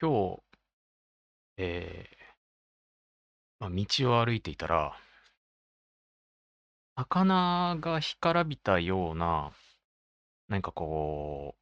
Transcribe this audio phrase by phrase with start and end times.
[0.00, 0.42] 今日、
[1.56, 2.16] ええ、
[3.60, 4.96] まあ、道を歩いていたら、
[6.94, 9.50] 魚が干からびたような、
[10.48, 11.56] 何かこ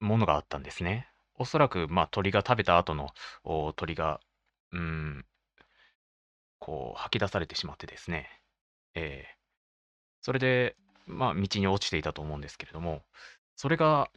[0.00, 1.08] う、ものがあったんですね。
[1.36, 3.10] おそらく、まあ、鳥が食べた後の、
[3.76, 4.20] 鳥が、
[4.72, 5.24] うん、
[6.58, 8.28] こう吐き出されてしまってですね。
[8.94, 9.36] ええ、
[10.22, 10.76] それで、
[11.06, 13.04] まあ、道に落ちていたと思うんですけれども、
[13.56, 14.10] それが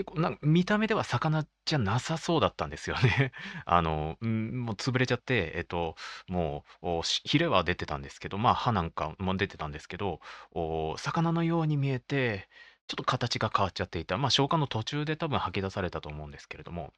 [0.00, 3.32] 結構なん見た目では魚じゃなさそうだったんですよね。
[3.66, 5.94] あの、ん、もう潰れちゃって、えっと、
[6.26, 10.20] もう、ヒレは出てたんですけど、まあ、歯なんかも出てたんですけど、
[10.52, 12.48] お魚のように見えて、
[12.86, 14.16] ちょっと形が変わっちゃっていた。
[14.16, 16.94] まあ、消化の途中で多分吐き出されたと思うんですけれども。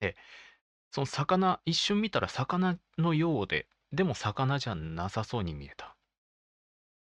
[0.00, 0.16] で、
[0.90, 5.96] その魚、一瞬見たら魚のようで、でも魚じゃなさそうに見えた。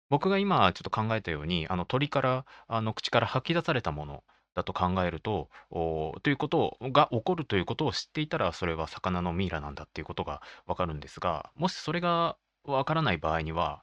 [0.09, 4.23] 僕が今ちょっと考えたように、あの鳥から、あの口から吐き出されたもの
[4.55, 13.81] だと考えると、おということが起こるということを知っていたら、それは魚のミイラなんだっていうことがわかるんですが、もしそれがわからない場合には、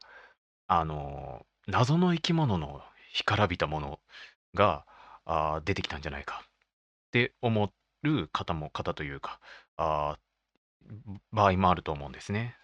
[0.67, 4.01] あの、謎の生き物の干からびたもの
[4.55, 4.87] が、
[5.25, 7.73] あ出てきたんじゃないかって思
[8.05, 9.41] う方も方というか、
[9.77, 10.19] あ
[11.33, 12.57] 場合もあると思うんですね。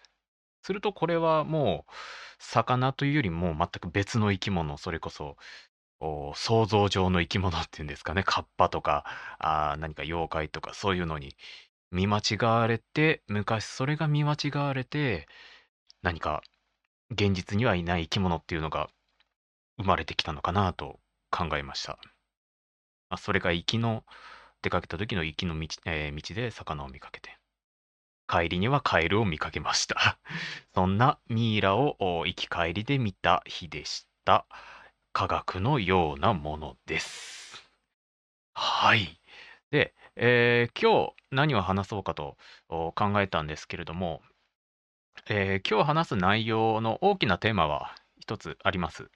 [0.61, 1.91] するとこれはもう
[2.39, 5.37] 魚というよりも全く別の生き物、それこそ
[6.01, 9.05] お想像上の生き物っていうんですかね、カッパとか、
[9.39, 11.35] あー何か妖怪とかそういうのに
[11.91, 15.27] 見間違われて、昔それが見間違われて、
[16.03, 16.41] 何か
[17.11, 18.89] 現実にはいない生き物っていうのが
[19.77, 20.99] 生まれてきたのかなと
[21.31, 21.99] 考えました。
[23.09, 24.03] まあ、それが行きの、
[24.61, 27.37] 出かけた時の行きの道,、えー道で魚を見かけて、
[28.27, 30.19] 帰りにはカエルを見かけました。
[30.75, 34.45] そんなミイラをお行き帰りで見た日でした。
[35.13, 37.63] 科学のようなものです。
[38.53, 39.19] はい。
[39.71, 42.37] で、えー今日何を話そうかと
[42.69, 44.21] 考えたんですけれども、
[45.29, 49.09] えー今日話す内容の大きなテーマは一つあります。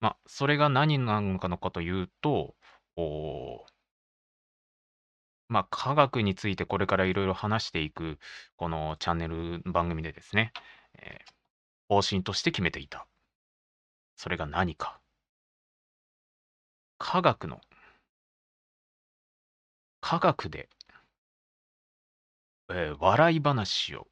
[0.00, 2.54] まあ、それが何なのかのかというと、
[2.96, 3.64] お
[5.48, 8.18] まあ、科学についてこれからいろいろ話していく、
[8.56, 10.52] このチャンネル番組でですね、
[10.94, 11.30] えー
[11.88, 13.06] 方針として決めていた。
[14.20, 15.00] それが何か。
[16.98, 17.62] 科学の、
[20.02, 20.68] 科学で、
[22.68, 24.06] えー笑い話を、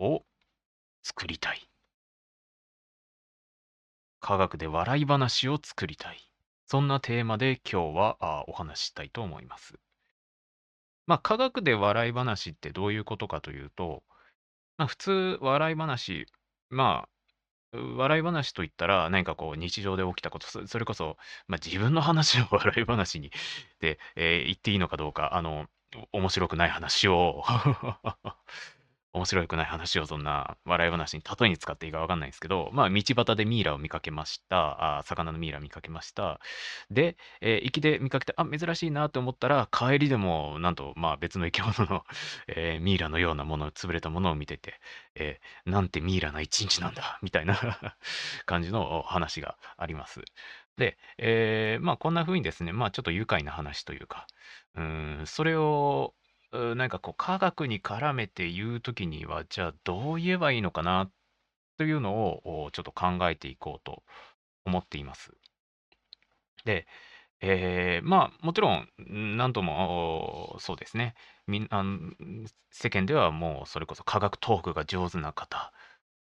[0.00, 0.24] を
[1.04, 1.68] 作りたい。
[4.18, 6.18] 科学で笑い話を作りたい。
[6.66, 9.78] そんなテーマで今日はあお話ししたいと思います。
[11.06, 14.02] まあ、科学で笑い話ってどういうことかというと、
[14.78, 16.26] まあ、普通笑い話、
[16.70, 17.11] まあ、
[17.72, 21.16] 笑い話といったら何かこう日常で起きたこと、それこそ、
[21.48, 23.30] まあ、自分の話を 笑い話に
[23.80, 25.66] で、えー言っていいのかどうか、あの、
[26.12, 27.42] 面白くない話を。
[29.14, 34.98] 面白くない話をそんな笑い話に例えに使っていいか分かんないんですけど、まあ、道端でミイラを見かけました。
[34.98, 36.40] あ魚のミイラ見かけました。
[36.90, 42.04] で、えー行きで見かけて、あ、珍しいなと思ったら、帰りでも、なんと、まあ、別の生き物の、
[42.48, 44.80] えーミイラのようなもの、潰れたものを見てて、
[45.14, 47.56] えーなんてミイラな一日なんだ、みたいな
[48.46, 50.22] 感じの話があります。
[50.76, 54.26] で、えーまあ、こんな風にですね、まあ、ちょっと愉快な話というか、
[54.74, 56.14] うん、それを、
[56.52, 61.10] うなんかこう科学に絡めて言うときには、じゃあどう言えばいいのかな
[61.78, 62.14] というの
[62.64, 64.04] をちょっと考えていこうと
[64.66, 65.32] 思っています。
[66.64, 66.86] で、
[67.40, 68.88] えーまあもちろん
[69.36, 71.14] 何ともそうですね
[71.46, 71.98] みんあの
[72.72, 75.72] 世間ではもうそれこそ科学トークが上手な方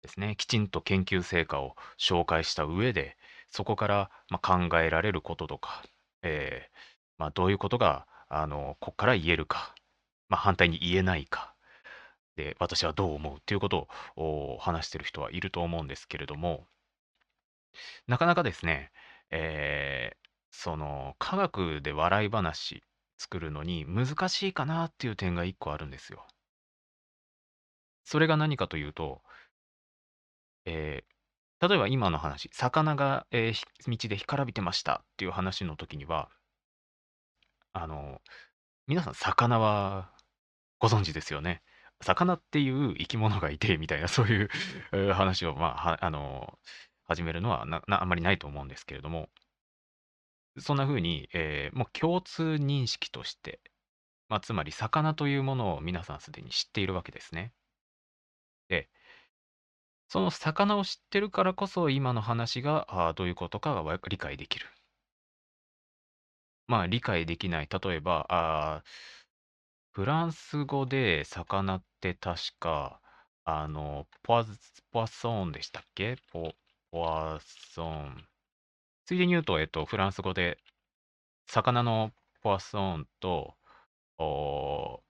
[0.02, 3.18] ですねきちんと研究成果を紹介した上で
[3.50, 5.84] そこから、ま、考えられることとか、
[6.24, 6.78] えー
[7.20, 9.75] ま、どういうことがあのここから言えるか、
[10.31, 11.56] まあ、反対に言えないか
[12.38, 13.88] で私はどう思うっていうこと
[14.18, 16.68] を話してる人はいると思うんですけれども
[18.08, 18.91] なかなかですね、
[19.29, 20.22] えー
[20.53, 22.84] その科学で笑い話
[23.17, 26.28] 作るのに難しいかなっていう点が一個あるんですよ。
[28.03, 29.23] それが何かというと、
[30.66, 31.11] えー
[31.67, 36.32] 例えば今の話、魚が、えー道で干からびてましたっていう話の時には、
[37.73, 38.22] あの、
[38.88, 40.14] 皆さん魚は
[40.82, 41.62] ご存知ですよね。
[42.02, 44.50] 魚っていう生き物がいてみたいなそういう
[44.92, 46.58] えー話を、まあ、はあの
[47.06, 49.30] 始めるのはななあんまりないと思うんですけれども、
[50.60, 53.60] そんな風に、えーもう共通認識として、
[54.30, 57.54] まあ、つまり魚というものを皆さんすでに知っているわけですね。
[58.70, 58.88] で、
[60.10, 64.68] その魚を知ってるからこそ今の話があーどういうことかがわ理解できる。
[66.68, 67.68] まあ、理解できない。
[67.70, 68.84] 例えば、あ
[69.91, 73.02] フランス語で魚って確か、
[73.46, 74.58] あの、ポワズ、
[74.91, 76.17] ポワソンでしたっけ？
[76.32, 76.53] ポ、
[76.91, 78.28] ポワソン。
[79.05, 80.59] ついでに言うと、えっと、フランス語で、
[81.47, 83.55] 魚のポワソンと、
[84.20, 85.03] お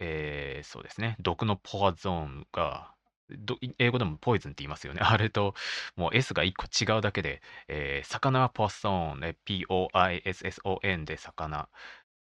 [0.00, 2.94] えーそうですね、毒のポワゾーンが、
[3.30, 5.00] ど英語でもポイズンって言いますよね。
[5.04, 5.54] あれと、
[5.96, 11.68] もう S が1個違うだけで、えー魚はポワソン、え P-O-I-S-S-O-N で魚。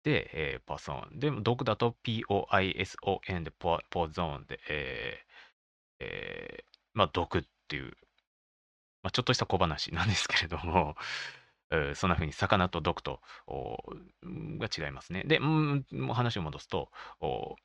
[0.05, 1.19] で、えーパソン。
[1.19, 3.79] でも毒だと P-O-I-S-O-N でポ
[4.09, 6.65] ゾーンで、えーえー
[6.95, 7.97] まあ毒っていう、
[9.03, 10.97] まあ、ちょっとした小話なんですけれども、
[11.71, 13.21] えーそんな風に魚と毒と
[14.59, 15.25] が違いますね。
[15.25, 16.91] で、うん、話を戻すと、
[17.21, 17.57] お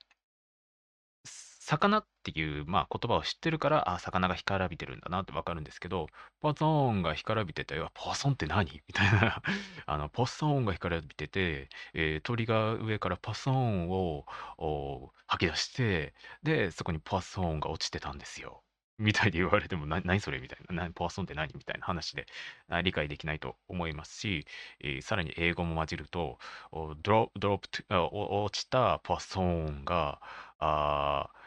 [1.70, 6.08] 魚っていう、まあ、言葉を知ってるから、あ、魚が干からびてるんだなってわかるんですけど、
[6.40, 8.66] ポソーンが干からびてて、ポソンって何？
[8.88, 9.42] みたいな。
[9.86, 14.26] あの、ポソーンが干からびてて、えー鳥が上からポソーンを
[15.28, 18.64] 吐き出して、で、そこにポソーンが落ちてたんですよ。
[18.98, 20.40] みたいで言われても、な、何それ？
[20.40, 21.52] みたいな、なポワソンって何？
[21.54, 22.26] みたいな話で
[22.84, 24.46] 理解できないと思いますし、
[24.80, 26.40] えーさらに英語も混じると、
[27.04, 29.44] ドロドロップ落ちたポワソー
[29.82, 30.22] ンが、
[30.60, 31.38] あー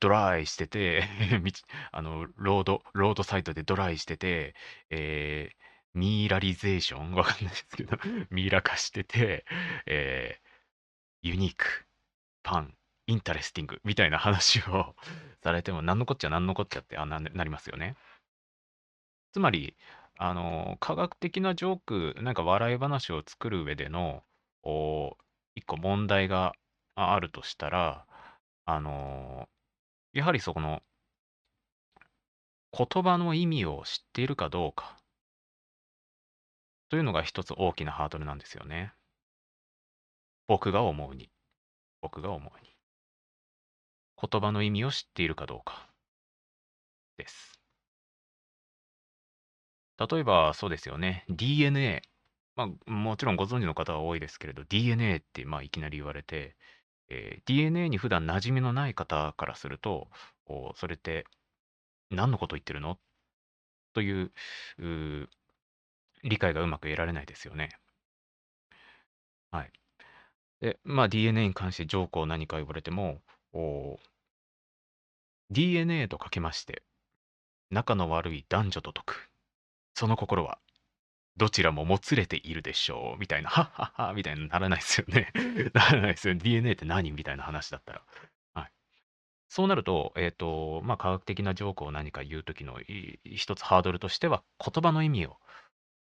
[0.00, 1.04] ドライしてて
[1.42, 1.52] 道
[1.92, 4.54] あの、ロード、ロードサイドでドライしてて、
[4.90, 5.62] えー
[5.94, 7.12] ミイラリゼーション？
[7.14, 7.98] わかんないですけど、
[8.30, 9.44] ミイラ化してて、
[9.86, 10.48] えー
[11.22, 11.66] ユニーク、
[12.44, 12.76] パン、
[13.08, 14.96] interesting みたいな話を
[15.42, 17.96] されても、何のこっちゃ何のこっちゃってあななりますよね。
[19.32, 19.76] つまり、
[20.18, 24.24] あの、科学的なジョーク、なんか笑い話を作る上での、
[24.62, 25.16] お
[25.54, 26.54] 一個問題が
[26.94, 28.06] ああるとしたら、
[28.64, 29.48] あの、
[30.12, 30.82] やはりそこの
[32.76, 34.96] 言葉の意味を知っているかどうか
[36.90, 38.92] というのが一つ大きなハードルなんですよね。
[40.46, 41.30] 僕が思うに。
[42.02, 42.70] 僕が思うに。
[44.20, 45.88] 言葉の意味を知っているかどうか
[47.16, 47.58] です。
[49.98, 51.24] 例えばそうですよね。
[51.28, 52.02] DNA。
[52.56, 56.56] まあ、もちろんご存知の方は多いですけれど、DNA ってまあいきなり言われて、
[57.12, 60.08] えー DNA に普段馴染みのない方からすると、
[60.46, 61.26] おそれって
[62.10, 62.98] 何のこと言ってるの？
[63.94, 64.32] という
[66.24, 67.70] 理解がうまく得られないですよね。
[69.50, 69.72] はい。
[70.60, 73.20] で、まあ DNA に関してジョークを何か言われても、
[73.52, 73.98] お
[75.50, 76.82] DNA とかけまして、
[77.70, 79.30] 仲の悪い男女と解く。
[79.94, 80.58] その心は、
[81.36, 83.20] どちらももつれているでしょう。
[83.20, 85.32] みたいな、はっはっは、みたいにならないですよね。
[85.72, 86.40] ならないですよね。
[86.40, 88.04] DNA って何みたいな話だったら。
[88.54, 88.72] はい。
[89.48, 95.38] そうなると、えっ、と、まあ、科学的なジョークを何か言うときのい一つハードルとしては、言葉の意味を、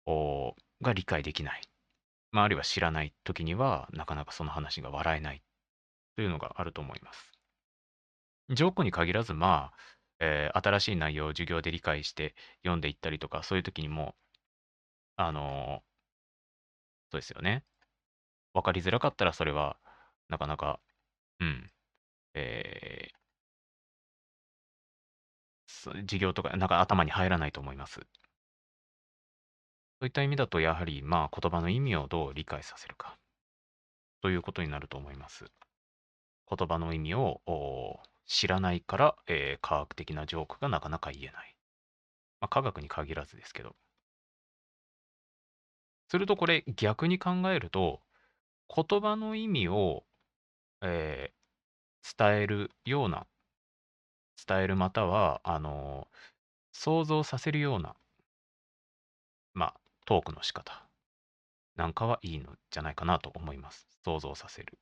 [0.06, 1.62] おが理解できない。
[2.32, 5.44] まあ、あるいは知らないときには、なかなかその話が笑えない
[6.16, 7.32] というのがあると思います。
[8.50, 9.78] ジョークに限らず、まあ、
[10.20, 14.16] えー新しい内容を授業で理解して読んでいったりとか、そういう時にも、
[15.20, 15.84] あの
[17.12, 17.64] そうですよね。
[18.54, 19.78] わかりづらかったら、それは、
[20.30, 20.80] なかなか、
[21.40, 21.72] うん、
[22.36, 23.20] えー
[26.02, 28.02] 授業とか、なんか頭に入らないと思います。
[28.02, 28.06] そ
[30.02, 33.18] ういった意味だと、やはり、まあ、言葉の意味をどう理解させるか、
[34.22, 35.46] ということになると思います。
[36.50, 41.56] 言葉の意味を知らないから、えー科学的なジョークがなかなか言えない。
[42.42, 43.76] まあ、科学に限らずですけど。
[46.10, 48.02] するとこれ逆に考えると、
[48.74, 50.06] 言葉の意味を、
[50.82, 51.40] えー
[52.18, 53.28] 伝えるような、
[54.48, 56.08] 伝えるまたは、あの
[56.72, 57.96] 想像させるような、
[59.54, 60.88] まあ、トークの仕方
[61.76, 63.88] なんかはいいのじゃないかなと思います。
[64.04, 64.80] 想像させる。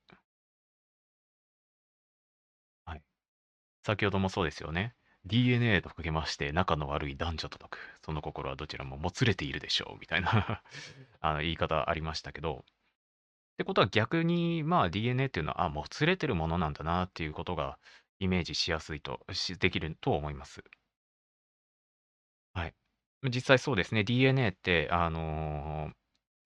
[2.84, 3.02] はい。
[3.86, 4.96] 先ほどもそうですよね。
[5.26, 7.78] DNA とかけまして、仲の悪い男女と解く。
[8.04, 9.98] その心はどちらももつれているでしょう。
[10.00, 10.62] みたいな
[11.20, 12.64] あの言い方ありましたけど。
[12.64, 12.64] っ
[13.58, 17.78] てことは逆に、まあ DNA っていうのは、あ、もつれてるものなんだなっていうことが
[18.20, 20.62] イメージしやすいと、しできると思います。
[22.52, 22.74] はい。
[23.24, 24.04] 実際そうですね。
[24.04, 25.94] DNA って、あのー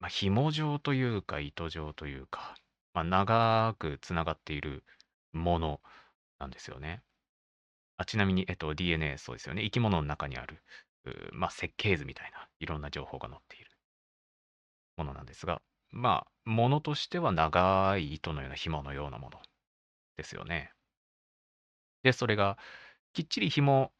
[0.00, 2.54] まあ、紐状というか、糸状というか、
[2.94, 4.84] まあ、長くつながっている
[5.32, 5.80] もの
[6.38, 7.02] なんですよね。
[8.02, 9.62] あちなみに、えっと、DNA、そうですよね。
[9.64, 10.62] 生き物の中にある、
[11.32, 13.70] まあ、設計図みたいないろんな情報が載っている
[14.96, 19.40] ものなんですが、まあ、ものとしては長い糸のような紐のようなもの
[20.16, 20.72] ですよね。
[22.02, 22.58] で、それが
[23.12, 23.92] きっちり紐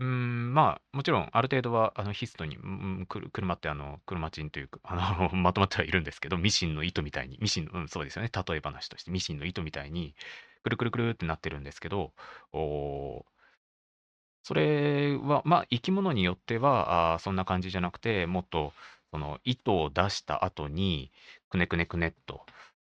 [0.00, 10.14] うん、まあ、もちろんある程度は、あの、ヒストに、うんうん、くる車ってあの、車チンというか、あの、 まとまってはいるんですけど、ミシンの糸みたいに、ミシンうん、そうですよね、例え話として、ミシンの糸みたいに、
[10.64, 12.14] くるくるくるってなってるんですけど、
[12.52, 13.26] おお、
[14.44, 18.72] それは、ま、生き物によっては、ああ、そんな感じじゃなくて、もっと、
[19.10, 21.10] その、糸を出した後に、
[21.48, 22.44] くねくねくねっと、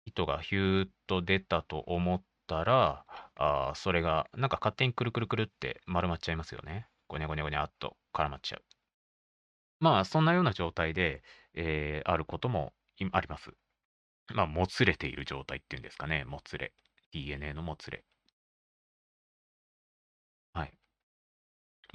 [0.06, 6.88] 糸がヒューっと出たと思ったら、ああ、それがなんか勝手にくるくるくるって丸まっちゃいますよね。
[7.08, 8.64] ごにゃごにゃごにゃっと絡まっちゃう。
[9.80, 11.24] まあ、そんなような状態で、
[11.54, 12.74] えーあることも
[13.12, 13.54] あります。
[14.34, 16.74] ま、もつれている状態っていうんですかね、もつれ。
[17.12, 18.06] DNA のもつれ。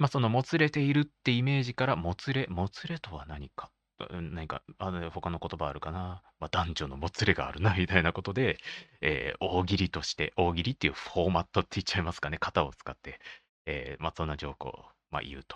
[0.01, 3.69] まあ、そのもつれているってイメージから、もつれ、もつれとは何か、
[4.09, 6.23] うん、何か、あの、他の言葉あるかな？
[6.39, 8.57] まあ、男女のもつれがあるな、みたいなことで、
[9.01, 13.19] えー大喜利として、大喜利っていうフォーマットって言っちゃいますかね、型を使って、
[13.67, 15.55] えーまあ、そんな情報を、まあ、言うと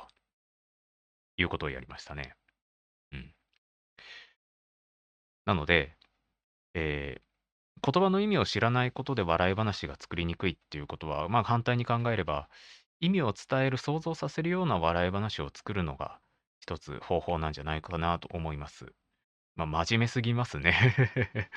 [1.38, 2.36] いうことをやりましたね。
[3.14, 3.34] うん。
[5.48, 5.98] なので、
[6.76, 7.22] えー
[7.82, 12.48] 言葉の意味を知らないことで笑い話が作りにくいっていうことは、まあ、反対に考えれば、
[13.00, 16.20] 意味を伝える、想像させるような笑い話を作るのが
[16.60, 18.94] 一つ方法なんじゃないかなと思います。
[19.56, 20.74] まあ、真面目すぎますね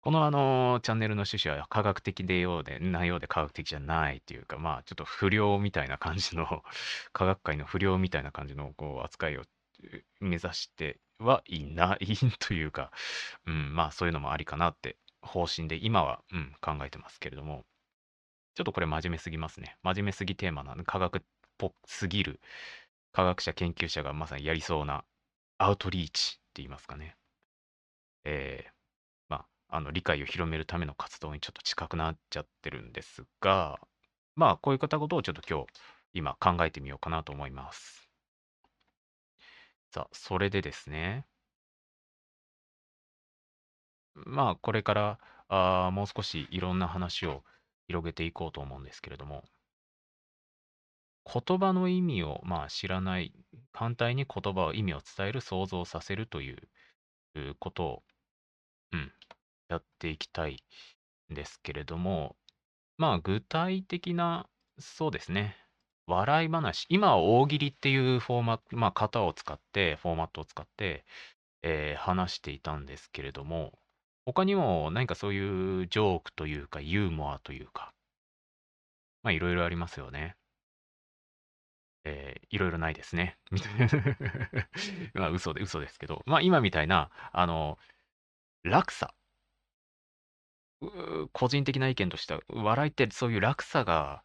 [0.00, 6.62] このあのチャンネルの趣旨は科学的でようで、内容で科学的じゃないっていうか、まあちょっと不良みたいな感じの、
[7.14, 9.44] 科学界の不良みたいな感じのこう扱いを
[10.20, 12.06] 目指してはいない
[12.38, 12.92] というか、
[13.46, 17.64] うん、まあそういうのもありかなって方針で今は、うん、考えてますけれども、
[18.54, 19.76] ちょっとこれ真面目すぎますね。
[19.82, 21.22] 真面目すぎテーマな、科学っ
[21.58, 22.40] ぽすぎる
[23.12, 25.04] 科学者、研究者がまさにやりそうな
[25.58, 27.16] アウトリーチって言いますかね。
[28.24, 28.72] えー
[29.28, 33.80] まあ、あの理解を広めるための活動にちょっと近くなっちゃってるんですが、
[34.36, 35.72] まあ、こういったことをちょっと今日、
[36.14, 38.10] 今考えてみようかなと思います。
[39.90, 41.26] さあ、それでですね、
[44.14, 45.18] まあ、これから
[45.48, 47.44] あもう少しいろんな話を
[47.88, 49.44] 広げていこうと思うんですけれども、
[51.24, 53.32] 言葉の意味をまあ知らない、
[53.72, 56.68] 反対に言葉を意味を伝える、想像させるという
[57.58, 58.02] ことを、
[58.92, 59.12] うん、
[59.68, 60.62] やっていきたい
[61.32, 62.36] んですけれども、
[62.98, 64.48] まあ具体的な、
[64.78, 65.56] そうですね、
[66.06, 71.04] 笑い話、今は大喜利っていうフォーマット、まあ型を使って、フォーマットを使って、
[71.62, 73.78] えー話していたんですけれども、
[74.26, 77.94] 他にも何かそういうジョークというかユーモアというか、
[79.24, 80.36] まあいろいろありますよね。
[82.04, 83.36] えーいろいろないですね。
[85.14, 87.78] まあ嘘で、嘘ですけど、まあ今みたいな、あの、
[88.64, 89.14] 落差、
[91.32, 94.22] 個人的な意見としては、笑いってそういう落差が、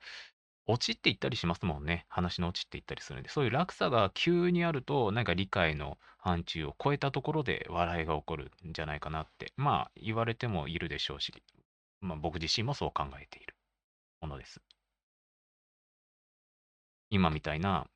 [0.70, 2.06] 落ちって言ったりしますもんね。
[2.10, 11.34] 話の落ちって言ったりするんで、そういう落差が急にあると、なんか理解の範疇を超えたところで笑いが起こるんじゃないかなって、まあ言われてもいるでしょうし、
[12.02, 13.56] まあ僕自身もそう考えている
[14.22, 14.62] ものです。
[17.10, 17.88] 今みたいな、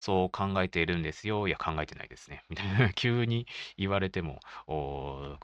[0.00, 1.48] そう考えているんですよ。
[1.48, 2.44] いや、考えてないですね。
[2.50, 3.46] みたいな、 急に
[3.78, 4.40] 言われても、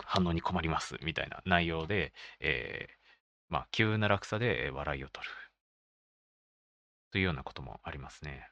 [0.05, 0.99] 反応に困ります。
[1.03, 2.93] みたいな内容で、えー
[3.51, 5.33] まあ、急な落差で笑いを取る。
[7.11, 8.51] というようなこともありますね。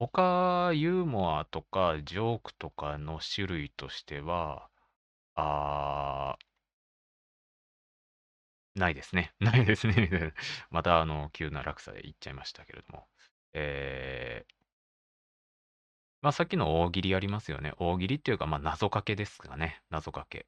[0.00, 4.68] 他、ユーモアとか、ジョークとかの種類としては、
[5.36, 9.32] あー、ないですね。
[9.40, 9.94] ないですね。
[9.96, 10.32] みたいな
[10.70, 13.08] また、あの、急な落差で言っちゃいましたけれども。
[13.52, 14.60] えー
[16.22, 17.72] まあ、さっきの大喜利ありますよね。
[17.78, 19.82] 大喜利っていうか、まあ、謎かけですかね。
[19.90, 20.46] 謎かけ。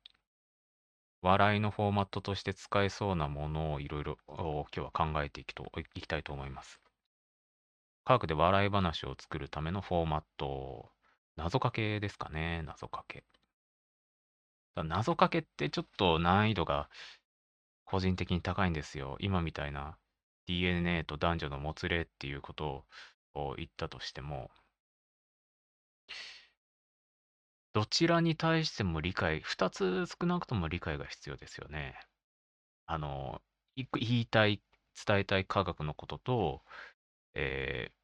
[1.23, 6.81] 笑いのフォーマットとして使えそうなものをいろいろ今日は考えていきといきたいと思います。
[8.05, 10.91] 科学で笑い話を作るためのフォーマット、
[11.37, 12.63] 謎かけですかね。
[12.65, 13.25] 謎かけ。
[14.75, 16.91] だ謎かけってちょっと難易度が
[17.85, 19.17] 個人的に高いんですよ。
[19.21, 19.97] 今みたいな
[20.47, 22.85] DNA と男女のもつれっていうこと
[23.35, 24.51] を言ったとしても、
[27.75, 31.99] どちらに対しても理解、2つ少なくとも理解が必要ですよね。
[32.87, 33.43] あの、
[33.77, 33.87] 言
[34.21, 34.63] いたい、
[35.07, 36.63] 伝えたい科学のことと、
[37.35, 37.95] えー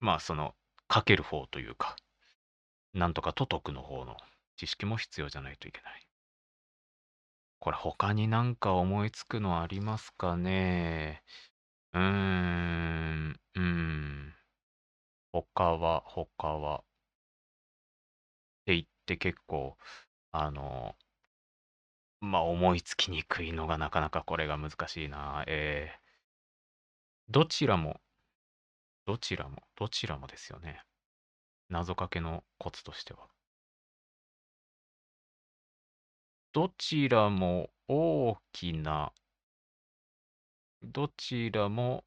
[0.00, 0.54] まあその、
[0.88, 1.96] かける方というか、
[2.94, 4.16] なんとかと解くの方の
[4.56, 6.08] 知識も必要じゃないといけない。
[7.60, 11.22] これ他になんか思いつくのありますかね？
[11.94, 14.34] うーん、うーん。
[15.32, 16.84] 他は、他は。
[19.14, 19.76] って結構、
[20.32, 20.96] あの、
[22.22, 25.44] まあ思いつきにくいのがなかなかこれが難しいな。
[25.46, 26.02] えー
[27.28, 28.00] どちらも
[29.06, 30.82] どちらも、どちらもですよね。
[31.70, 33.28] 謎かけのコツとしては。
[36.54, 39.12] どちらも大きな、
[40.82, 42.04] どちらも、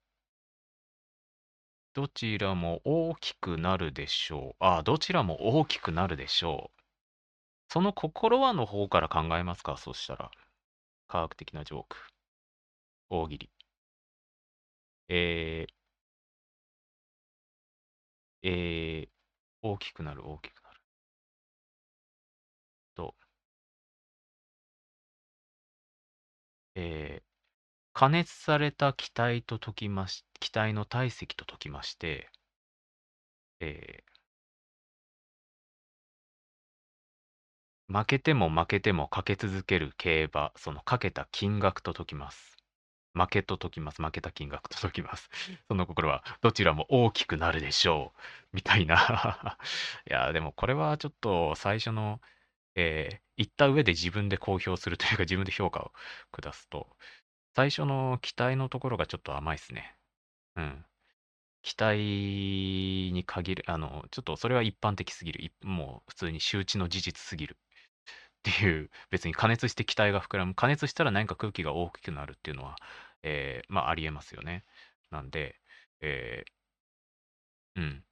[1.95, 4.55] どちらも大きくなるでしょう。
[4.63, 6.74] あ、どちらも大きくなるでしょう。
[7.69, 9.77] その心はの方から考えますか？
[9.77, 10.31] そしたら。
[11.07, 11.97] 科学的なジョーク。
[13.09, 13.51] 大喜利。
[15.09, 19.09] えー、えー、
[19.61, 20.79] 大きくなる、大きくなる。
[22.95, 23.15] と、
[26.75, 27.23] えー、
[27.93, 32.29] 加熱された気体と解きまし、気体の体積と解きまして、
[33.59, 34.14] えー、
[37.87, 42.57] 負けても負けてもかけ続ける競馬、そのかけた金額と解きます。
[43.13, 44.01] 負けと解きます。
[44.01, 45.29] 負けた金額と解きます。
[45.67, 48.13] その心は、どちらも大きくなるでしょ
[48.53, 48.55] う。
[48.55, 49.57] みたいな。
[50.09, 52.21] いや、でもこれはちょっと最初の、
[52.75, 55.93] えー、言った上で自分で公表するというか自分で評価を
[56.31, 56.95] 下すと、
[57.55, 59.95] 最初の期待のところがちょっと甘いですね。
[60.57, 60.85] うん。
[61.63, 61.97] 期待
[63.13, 65.53] に限る、あの、ちょっとそれは一般的すぎる。
[65.63, 67.57] もう普通に周知の事実すぎる。
[68.49, 70.53] っていう、別に加熱して気体が膨らむ。
[70.53, 72.75] 加熱したら何か空気が大きくなるっていうのは、
[73.23, 74.63] えー、まあ、ありえますよね。
[75.09, 75.59] なんで、
[76.01, 78.03] えー、うん。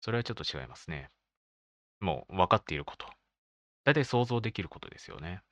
[0.00, 1.10] それはちょっと違いますね。
[2.00, 3.06] もう分かっていること。
[3.84, 5.42] 大体想像できることですよね。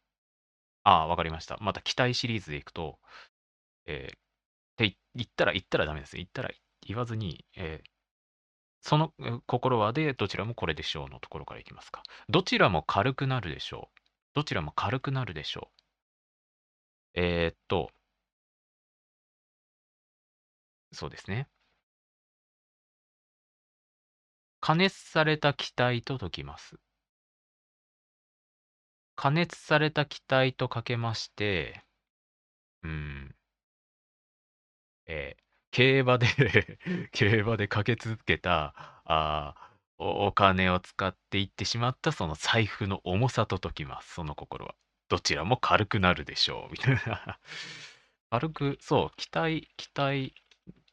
[0.84, 1.58] ああ、わかりました。
[1.60, 2.98] また期待シリーズでいくと、
[3.86, 4.18] えー、っ
[4.76, 6.16] て言ったら、言ったらダメです。
[6.16, 6.50] 言ったら、
[6.86, 7.88] 言わずに、えー、
[8.80, 9.12] その
[9.46, 12.02] 心はでどちらもこれでしょうのところからいきますか。
[12.28, 14.03] どちらも軽くなるでしょう。
[14.34, 15.70] どちらも軽くなるでしょ
[17.16, 17.20] う。
[17.20, 17.90] えー、っと、
[20.92, 21.48] そうですね。
[24.60, 26.74] 加熱された気体と解きます。
[29.16, 31.82] 加熱された気体とかけまして、
[32.82, 33.34] うん、
[35.06, 36.26] えー、競馬で
[37.12, 39.73] 競馬でかけ続けた、あ
[40.04, 44.74] お金を使っていってしまったその財布の重さと解きます、その心は。
[45.08, 47.38] どちらも軽くなるでしょう、みたいな
[48.30, 50.34] 軽く、そう、気体、気体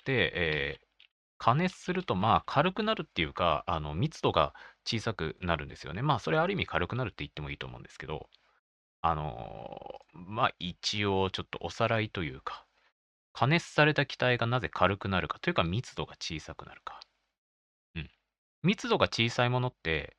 [0.05, 1.05] で、えー、
[1.37, 4.53] 加熱すると、まあ、軽くなるっていうか、あの、密度が
[4.85, 6.01] 小さくなるんですよね。
[6.01, 8.29] まあ、それある意味軽くなるって言ってもいいと思うんですけど、
[9.01, 12.65] あのー、まあ、一応、ちょっとおさらいというか、
[13.33, 16.99] 加熱された気体がなぜ軽くなるかというか、密度が小さくなるか。
[18.63, 20.17] 密度が小さいものって、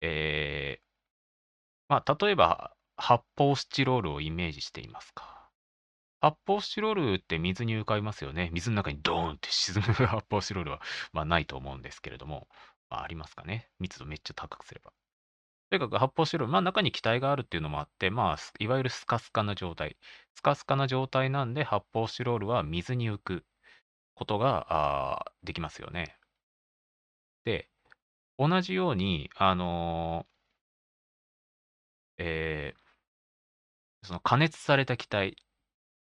[0.00, 0.84] えー、
[1.88, 5.50] まあ、例えば、発泡スチロールをイメージしていますか？
[6.20, 8.50] 発泡スチロールって水に浮かびますよね。
[8.52, 10.80] 水の中にドーンって沈む 発泡スチロールは、
[11.12, 12.48] まあ、ないと思うんですけれども、
[12.88, 13.70] まあ、ありますかね？
[13.78, 14.92] 密度めっちゃ高くすれば。
[15.70, 19.96] とにかく発泡スチロール、まあ中に気体があるっていうのもあって、まあ、いわゆるスカスカな状態。
[20.34, 23.44] スカスカな状態なんで、発泡スチロールは水に浮く
[24.14, 26.18] ことがあできますよね。
[27.44, 27.68] で、
[28.38, 35.36] 同じように、あのー、えー、その加熱された気体、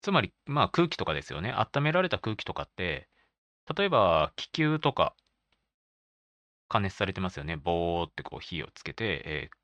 [0.02, 1.52] つまり、まあ空気とかですよね。
[1.54, 3.10] 温められた空気とかって、
[3.76, 5.16] 例えば気球とか
[6.70, 7.58] 加熱されてますよね。
[7.58, 9.58] ボーってこう火をつけて、えー、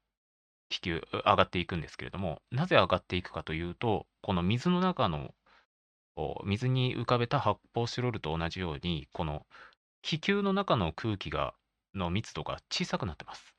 [0.69, 5.33] 気球上がっていくんですけれども、なぜ上がっていくかというと、この水の中の
[6.45, 9.45] 水に浮かべた発泡スチロールと同じように、この
[10.01, 11.53] 気球の中の空気が
[11.95, 13.55] の密度が小さくなってます。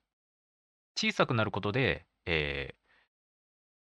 [0.97, 2.75] 小さくなることで、えー、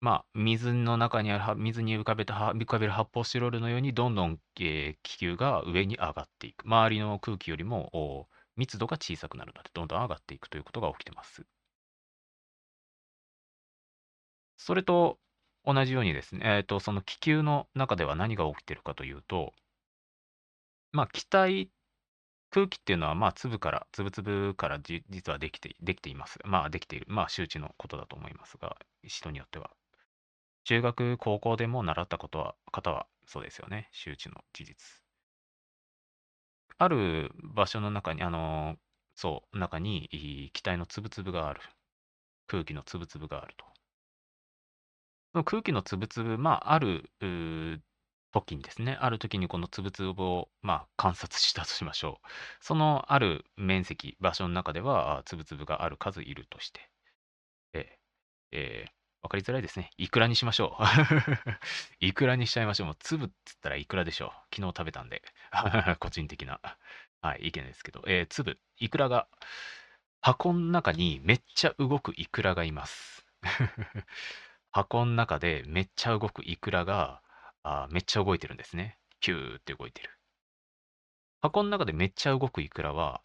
[0.01, 6.65] まあ、水の中にある、水に浮かべた、浮かべる発泡スチロールのように、どんどん、えー、気球が上に上がっていく。
[6.65, 11.45] 周りの空気よりも密度が小さくなるので、どんどん上がっていくということが起きてます。
[14.57, 15.19] それと
[15.65, 19.53] 同じようにですね、えーと、その気球の中では何が起きてるかというと、
[20.91, 21.69] まあ、気体、
[22.55, 26.39] 空気っていうのは、まあ、粒から、粒々からじ実はできて、できています。
[26.45, 27.05] まあ、できている。
[27.09, 29.71] まあ、周知のことだと思いますが、人によっては。
[30.63, 33.89] 中学、高校でも習ったことは、方はそうですよね。
[33.91, 34.77] 周知の事実。
[36.77, 38.77] ある場所の中に、あの、
[39.15, 41.59] そう、中に気体の粒々がある。
[42.47, 43.65] 空気の粒々があると。
[45.33, 47.11] その空気の粒々、まあ、ある
[48.43, 52.27] 時にですね、ある時にこの粒々を、まあ、観察したとしましょう。
[52.61, 56.89] そのある面積、場所の中では、粒々がある数いるとして、
[57.73, 57.99] え
[58.51, 58.91] えー
[59.23, 59.89] わかりづらいですね。
[59.97, 60.83] いくらにしましょう。
[61.99, 62.87] いくらにしちゃいましょう。
[62.87, 64.29] もう粒っつったらいくらでしょう。
[64.55, 65.23] 昨日食べたんで。
[65.99, 66.61] 個人的な。
[67.21, 69.27] はい、意見ですけど、えー、粒、イクラが、
[70.21, 73.25] 箱の中にめっちゃ動くイクラがいます。
[74.71, 77.21] 箱の中でめっちゃ動くイクラが、
[77.67, 78.99] あめっちゃ動いてるんですね。
[79.19, 80.09] ピューって動いてる。
[81.41, 83.21] 箱の中でめっちゃ動くイクラは、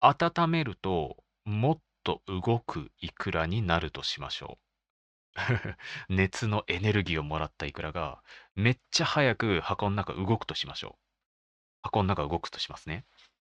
[0.00, 4.58] 温めるともっと動くイクラになるとしましょ
[5.34, 5.34] う。
[6.08, 8.22] 熱のエネルギーをもらったイクラが
[8.54, 11.02] めっちゃ早く箱の中動くとしましょう。
[11.82, 13.04] 箱の中動くとしますね。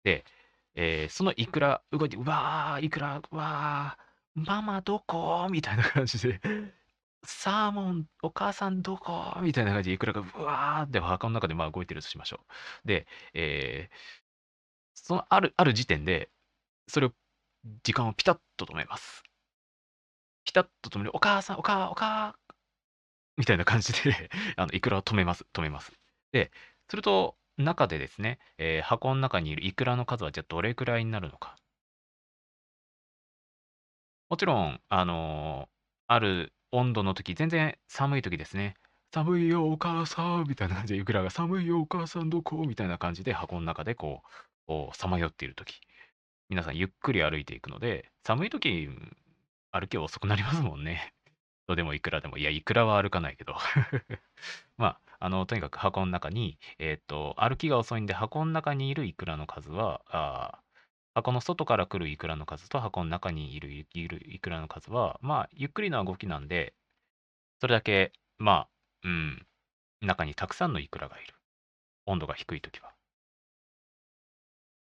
[0.04, 0.26] で、
[0.74, 5.48] えー、そのイクラ動いて、うわー、イクラ、うわー、ママどこ？
[5.52, 6.40] みたいな感じで、
[7.24, 9.38] サーモン、お母さんどこ？
[9.42, 12.40] みたいな感じでイクラがうわーって箱の中でまあ動いてるとしましょ
[12.86, 12.88] う。
[12.88, 13.96] で、えー、
[14.94, 16.30] そのある、ある時点で、
[16.88, 17.14] それを、
[17.84, 19.24] 時間をピタッと止めます。
[20.46, 21.12] ピタッと止める。
[21.16, 22.36] お母さん、お母、お母、
[23.38, 25.46] みたいな感じで あの、イクラを止めます。
[25.54, 25.94] 止めます。
[26.32, 26.52] で、
[26.90, 31.58] すると、中でですね、えー、箱の中にいるイクラの数はじゃあどれくらいになるのか。
[34.30, 35.70] もちろん、あのー、
[36.08, 38.76] ある温度の時、全然寒い時ですね。
[39.12, 42.58] 寒いよ、お母さんみたいな感じで、イクラが寒いよ、お母さんどこ？
[42.68, 44.22] みたいな感じで箱の中でこ
[44.68, 45.82] う、さまよっている時。
[46.50, 48.90] 皆さんゆっくり歩いていくので、寒い時、
[49.72, 51.14] 歩き遅くなりますもんね。
[51.68, 53.56] とでもいくらでも、いや、いくらは歩かないけど。
[54.78, 60.60] まあ、あの、とにかく箱の中に、えっ、と、歩きが遅いんで、箱の中にいるイクラの数は、あ
[61.18, 66.76] 箱の外から来るイクラの数と箱の中にいるいるイクラの数は、まあ、ゆっくりな動きなんで、
[67.60, 68.70] それだけ、まあ、
[69.04, 69.48] うん、
[70.00, 71.34] 中にたくさんのイクラがいる。
[72.06, 72.94] 温度が低いときは。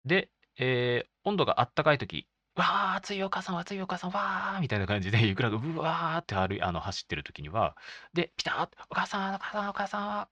[0.05, 7.77] で、えー、温度があったかいとき、わー、暑いよ、母さん、暑いよ、母さん、わーみたいな感じで、イクラがうわーって歩いあの走ってるときには、
[8.15, 10.29] で、ピタッ、お母さん、お母さん、お母さん、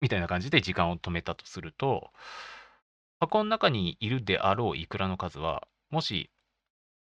[0.00, 2.12] みたいな感じで時間を止めたとすると、
[3.20, 6.30] 箱の中にいるであろうイクラの数は、もし、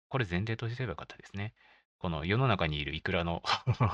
[0.09, 1.53] これ前提としてればよかったですね。
[1.99, 3.43] この世の中にいるイクラの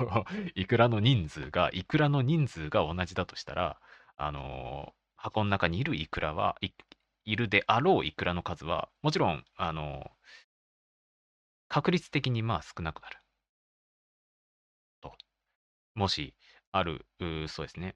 [0.56, 3.80] イクラの人数が、イクラの人数が同じだとしたら、
[4.18, 6.58] あのー箱の中にいるイクラは、
[7.26, 10.12] いるであろうイクラの数は、もちろん、あの、
[11.70, 13.18] 確率的にまあ少なくなる。
[15.02, 15.14] と。
[15.96, 16.36] もし、
[16.72, 17.06] ある、
[17.50, 17.96] そうですね。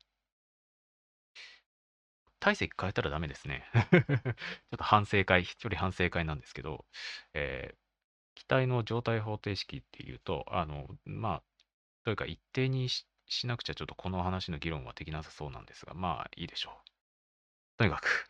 [2.43, 3.63] 体積変えたらダメですね。
[3.73, 6.85] ちょっと反省会、一人反省会なんですけど、
[7.33, 7.77] えー、
[8.35, 11.43] 機体の状態方程式っていうと、あの、まあ、
[12.03, 13.07] というか一定にし
[13.47, 16.89] なくちゃちょっとこの話の議論はできなさそうなんですが、まあいいでしょう。
[17.77, 18.29] とにかく、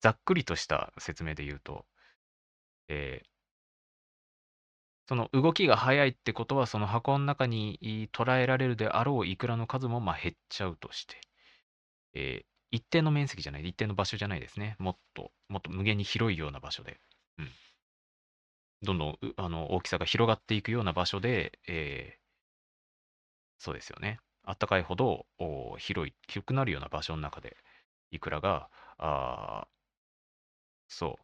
[0.00, 1.86] ざっくりとした説明で言うと、
[2.88, 3.28] えー、
[5.08, 11.20] その動きが速いってことは、その箱の中に捉えられるであろうイクラの数もまあ減っちゃうとして、
[12.14, 14.76] えー、一定の面積じゃない、一定の場所じゃないですね。
[14.78, 17.00] もっと、もっと無限に広いような場所で、
[17.38, 17.48] うん。
[18.82, 22.20] どんどんあの大きさが広がっていくような場所で、えー、
[23.58, 24.18] そうですよね。
[24.44, 25.26] あったかいほど
[25.78, 27.56] 広い、広くなるような場所の中で、
[28.10, 29.66] イクラが、あ
[30.88, 31.18] そ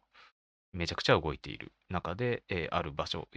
[0.73, 3.27] う、めちゃくちゃ動いている中で、えー、ある場所、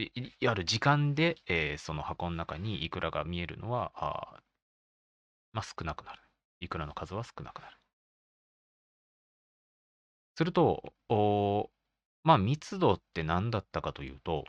[0.46, 4.40] ある時間で、えー、その箱の中にイクラが見えるのは、あ
[5.52, 6.20] まあ、少なくなる。
[6.60, 7.76] イクラの数は少なくなる。
[10.36, 11.70] すると、お
[12.22, 14.44] まあ、密度って何だったかというと、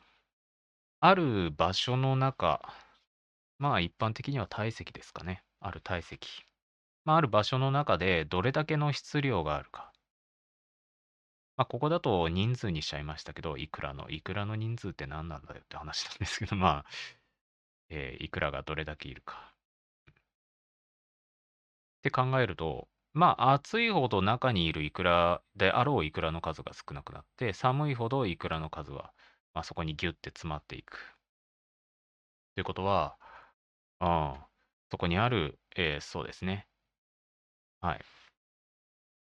[1.00, 2.71] ある場所の中、
[3.60, 5.43] まあ一般的には体積ですかね。
[5.60, 6.30] ある体積。
[7.06, 9.93] まあ、ある場所の中でどれだけの質量があるか。
[11.56, 16.86] まあ、ここだと人数にしちゃいましたけど、いくらの、いくらの人数って何なんだよって話なんですけど、まあ、
[17.89, 19.54] えーいくらがどれだけいるか。
[22.00, 29.13] って考えると、まあ、暑いほど中にいるイクラであろうイクラの数が少なくなって、寒いほどイクラの数は、
[29.53, 31.17] まあ、そこにギュッて詰まっていく。
[32.56, 33.17] ということは、
[34.01, 34.38] うん、
[34.91, 36.67] そこにある、えーそうですね。
[37.82, 38.01] はい。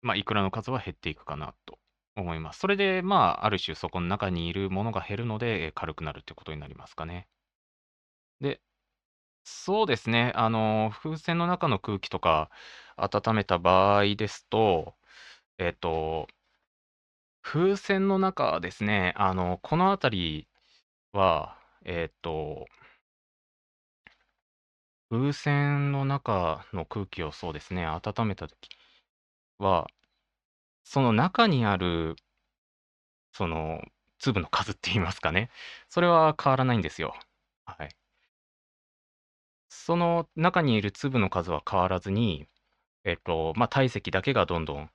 [0.03, 1.79] まあ、イクラの数は減っていくかなと
[2.15, 2.59] 思います。
[2.59, 7.27] それで、まあ、ある種そこの中にいるものが減るので、え軽くなるってことになりますかね。
[8.41, 8.61] で、
[9.43, 12.51] そうですね、あの、風船の中の空気とか
[12.97, 14.95] 温めた場合ですと、
[15.59, 16.27] えっと、
[17.43, 20.47] 風船の中ですね、あの、この辺り
[21.13, 22.67] は、えっと、
[25.09, 28.69] 風船の中の空気をそうですね、温めた時
[29.59, 29.87] は、
[30.83, 32.15] その中にある、
[33.33, 33.81] その
[34.19, 35.49] 粒の数って言いますかね、
[35.89, 37.15] それは変わらないんですよ。
[37.65, 37.95] はい。
[39.67, 42.47] その中にいる粒の数は変わらずに、
[43.05, 44.89] えっと、まあ、体積だけがどんどん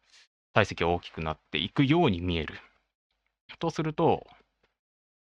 [0.55, 2.55] 体積が大きくなっていくように見える。
[3.59, 4.27] とすると、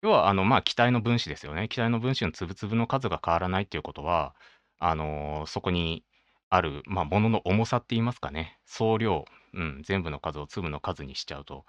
[0.02, 1.68] 要は、あの、まあ、気体の分子ですよね。
[1.68, 4.34] 気体の分子の粒々の数が変わらないっていうことは、
[4.78, 6.04] あの、そこに
[6.50, 11.64] ある、まあ、ものの重さって言いますかね、総量、うん、全部の数を粒の数にしちゃうと、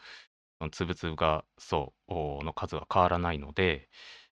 [0.59, 3.89] その粒々が、そう、の数が変わらないので、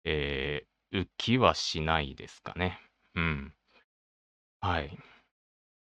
[0.03, 2.79] えー、浮きはしないですかね。
[3.15, 3.53] うん。
[4.61, 4.97] はい。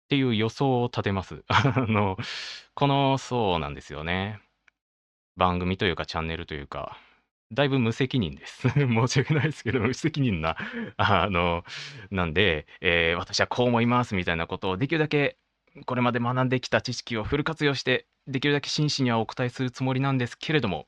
[0.05, 1.45] っていう予想を立てます。
[1.49, 2.17] あの、
[2.75, 4.40] この、そうなんですよね。
[5.37, 6.99] 番組というかチャンネルというか、
[7.53, 8.69] だいぶ無責任です。
[8.75, 10.57] 申し訳ないですけど、無責任な、
[10.97, 11.64] あの、
[12.11, 15.38] なんで、えー、私はこう思いますみたいなことをできるだけ
[15.87, 20.87] これまで学んできた知識をフル活用して、できるだけ真摯にはお答えするつもりなんですけれども、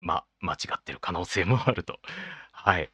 [0.00, 2.00] まあ、間違ってる可能性もあると。
[2.50, 2.90] はい。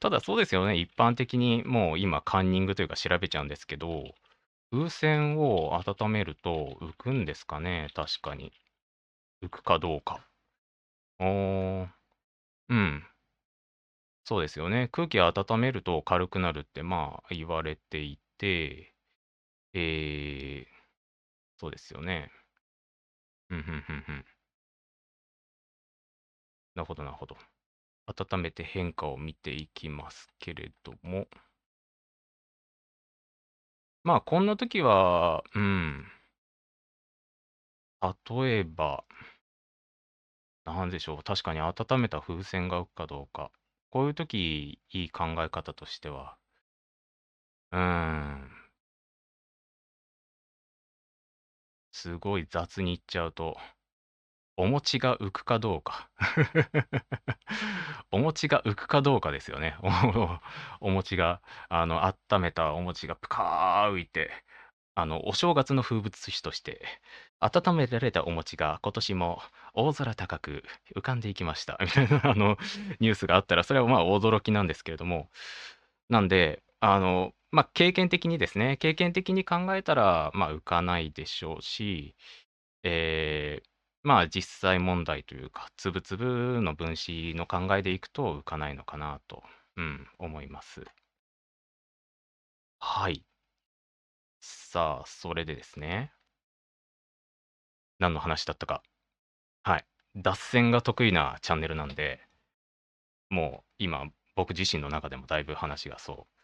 [0.00, 4.14] ただそうですよね、一般的にもう今カンニングというか調べちゃうんですけど、
[4.72, 8.52] 風船を温めると浮くんですかね、確かに。
[9.42, 10.26] 浮くかどうか。
[11.20, 11.88] おー、
[12.70, 13.04] うん。
[14.24, 14.88] そうですよね。
[14.88, 18.94] 空気を温めると軽くなるって、まあ、言われていて、
[19.74, 20.66] えー、
[21.58, 22.30] そうですよね。
[23.50, 24.24] うん、ふんふんふん。
[26.76, 27.36] なるほど、なるほど。
[28.06, 31.28] 温めて変化を見ていきますけれども。
[34.04, 36.06] まあ、こんな時は、うん。
[38.00, 39.04] 例えば、
[40.66, 43.50] なんでしょう、確かに温めた風船が浮くかどうか。
[43.88, 46.36] こういう時、いい考え方としては、
[47.70, 48.50] うん。
[51.90, 53.56] すごい雑に言っちゃうと、
[54.56, 56.08] お餅が浮くかどうか。
[58.10, 59.76] お餅が浮くかどうかですよね。
[60.80, 64.30] お餅が、あの、温めたお餅がぷかー浮いて、
[64.94, 66.80] あの、お正月の風物詩として、
[67.38, 69.42] 温められたお餅が今年も
[69.74, 70.64] 大空高く
[70.96, 72.56] 浮かんでいきましたみたいな あの
[72.98, 75.30] ニュースがあったら、それはまあ驚きなんですけれども、
[76.08, 82.14] なんで、あの、まあ、経験的にですね、経験的に考えたら、まあ、浮かないでしょうし、
[82.82, 83.68] えー、
[84.06, 89.42] まあ、実際問題というか、つぶつぶの分子の考えでいくと浮かないのかなと、
[89.76, 90.82] うん、思います。
[92.78, 93.22] はい。
[94.40, 96.10] さあ、それでですね。
[97.98, 98.82] 何の話だったか。
[99.64, 99.86] はい。
[100.16, 102.20] 脱線が得意なチャンネルなんで、
[103.30, 106.34] もう今、僕自身の中でもだいぶ話がそう、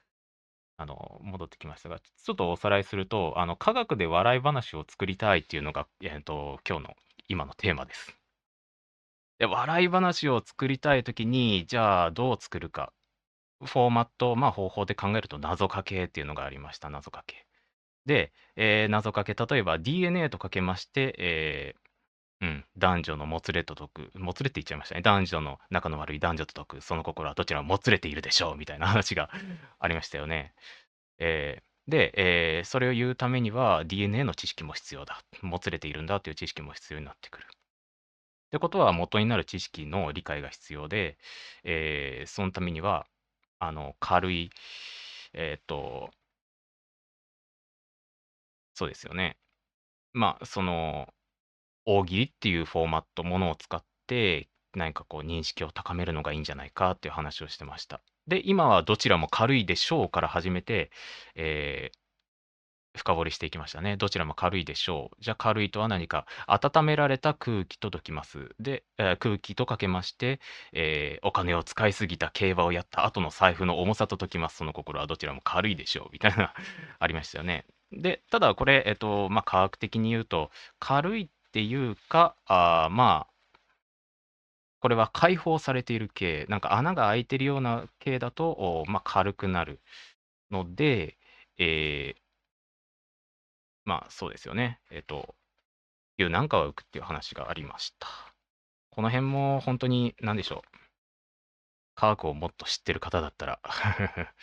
[0.78, 6.96] あの、戻ってきましたが、ちょっとおさらいすると、あの、科学で笑い話を作りたいっていうのが、えっと、今日の
[7.32, 8.14] 今のテーマです。
[9.38, 12.92] で、笑い話を作りたいときに、じゃあどう作るか。
[13.64, 17.46] フォーマット、まあ方法で考えると謎かけっていうのがありました、謎かけ。
[18.06, 25.02] で、えー、謎かけ、例えば DNA とかけまして、えー、うん、男女のもつれと解く、もつれって言っちゃいましたね。
[25.02, 29.30] 男女の仲の悪い男女と解く、その心はどちらももつれているでしょうみたいな話が
[29.78, 30.52] ありましたよね。
[31.18, 35.22] えー、で、えー、それを言うためには DNA の知識も必要だ。
[35.42, 37.46] もつれているんだという知識も必要になってくる。
[37.46, 37.48] っ
[38.52, 41.18] てことは元になる知識の理解が必要で、
[41.64, 43.06] えー、そのためには、
[43.58, 44.50] あの、軽い、
[45.32, 46.10] えっ、と、
[48.74, 49.38] そうですよね。
[50.12, 51.12] まあ、その、
[51.86, 58.02] 大喜利っていうフォーマット、ものを使って、何かこう認識を高めるのがいいんじゃないかっていう話をしてました。
[58.26, 60.90] で、今はどちらも軽いでしょうから始めて、
[61.34, 61.98] えー
[62.94, 63.96] 深掘りしていきましたね。
[63.96, 65.16] どちらも軽いでしょう。
[65.22, 68.54] じゃあ軽いとは何か温められた空気と解きます。
[68.60, 70.40] で、えー空気とかけまして、
[70.72, 74.56] えーお金を使いすぎた競馬をやった後の財布の重さと解きます。
[74.58, 76.08] その心はどちらも軽いでしょう。
[76.12, 76.52] みたいな
[76.98, 77.64] ありましたよね。
[77.92, 83.31] で、ただこれ、えっと、まあ、科学的に言うと、軽いっていうか、あまあ、
[84.82, 89.80] これは開放されている系、なんか穴が開いてるような系だと、まあ、軽くなる
[90.50, 91.18] ので、
[91.58, 92.22] えー
[93.84, 94.80] まあそうですよね。
[94.90, 95.34] えっと、
[96.18, 98.08] 牛なんかは浮くっていう話がありました。
[98.90, 100.78] この辺も本当に何でしょう。
[101.94, 103.60] 科学をもっと知ってる方だったら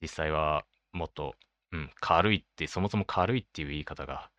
[0.00, 1.34] 実際はもっと、
[1.72, 4.30] うん、軽いって、そもそも軽いっていう言い方が、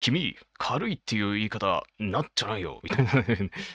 [0.00, 3.12] 君、軽いっていう言い方なっちゃないよみたいな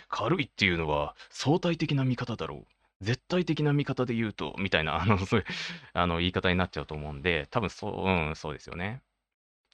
[0.10, 2.74] 軽いっていうのは相対的な見方だろう。
[3.02, 5.46] 絶対的な見方で言うと、みたいな、あの、そういう、
[5.94, 9.02] あの、言い方になっちゃうと思うんで、多分そう、うん、そうですよね。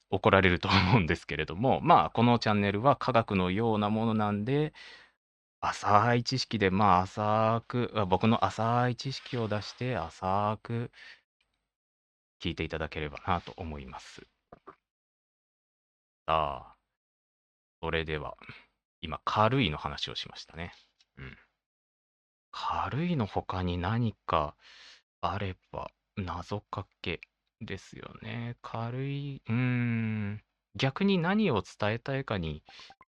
[0.10, 4.74] 怒られると思うんですけれども、まあ、このチャンネルは科学のようなものなんで、
[5.62, 10.92] 浅い知識で、まあ、浅く、僕の浅い知識を出して、浅く
[12.42, 14.26] 聞いていただければなと思います。
[16.28, 16.78] さあ、
[17.82, 18.36] それでは、
[19.02, 20.74] 今、軽いの話をしましたね。
[21.18, 21.38] うん。
[22.52, 24.56] 軽いの他に何か
[25.22, 27.22] あれば、謎かけ
[27.62, 28.58] ですよね。
[28.62, 30.44] 軽い、うーん、
[30.76, 32.64] 逆に何を伝えたいかに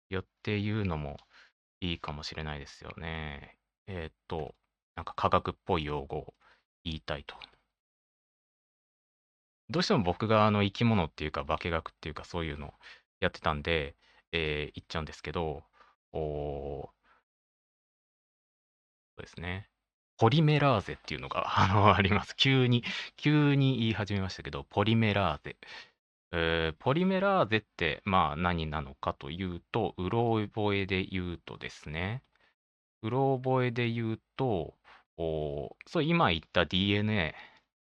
[0.09, 1.17] よって言うのも
[1.81, 3.57] いいかもしれないですよね。
[3.87, 4.55] えーっと、
[4.95, 6.33] なんか科学っぽい用語を
[6.83, 7.35] 言いたいと。
[9.69, 12.73] どうしても僕があの生き物っていうか化学っていうかそういうのを
[13.23, 13.95] やってたんで、
[14.31, 15.63] えー言っちゃうんですけど、
[16.13, 16.89] お
[19.15, 19.69] そうですね。
[20.17, 22.35] ポリメラーゼっていうのがあのあります。
[22.35, 22.83] 急に、
[23.17, 25.57] 急に言い始めましたけど、ポリメラーゼ。
[26.33, 32.23] えーポリメラーゼって、まあ何なのかというと、うろ覚えで言うとですね、
[33.03, 34.75] うろ覚えで言うと、
[35.17, 37.35] おーそう、今言った DNA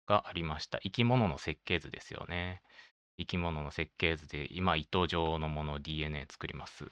[0.09, 0.81] がありました。
[0.81, 2.63] 生き物の設計図ですよね。
[3.21, 6.91] 生き物の設計図で、今、糸状のものを DNA 作ります。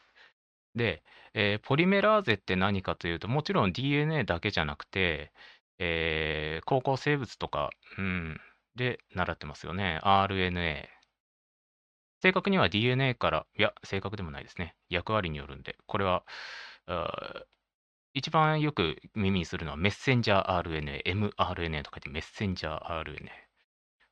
[0.75, 1.03] で、
[1.35, 5.33] えーポリメラーゼって何かというと、もちろん DNA だけじゃなくて、
[5.79, 8.41] えー高校生物とか、うん、
[8.77, 10.01] で習ってますよね。
[10.05, 10.89] RNA。
[12.23, 14.75] 正確には DNA から、いや、正確でもないですね。
[14.89, 16.25] 役割によるんで、これは、
[18.15, 23.31] 一番よく耳にするのはメッセンジャー RNA、mRNA とかでメッセンジャー RNA。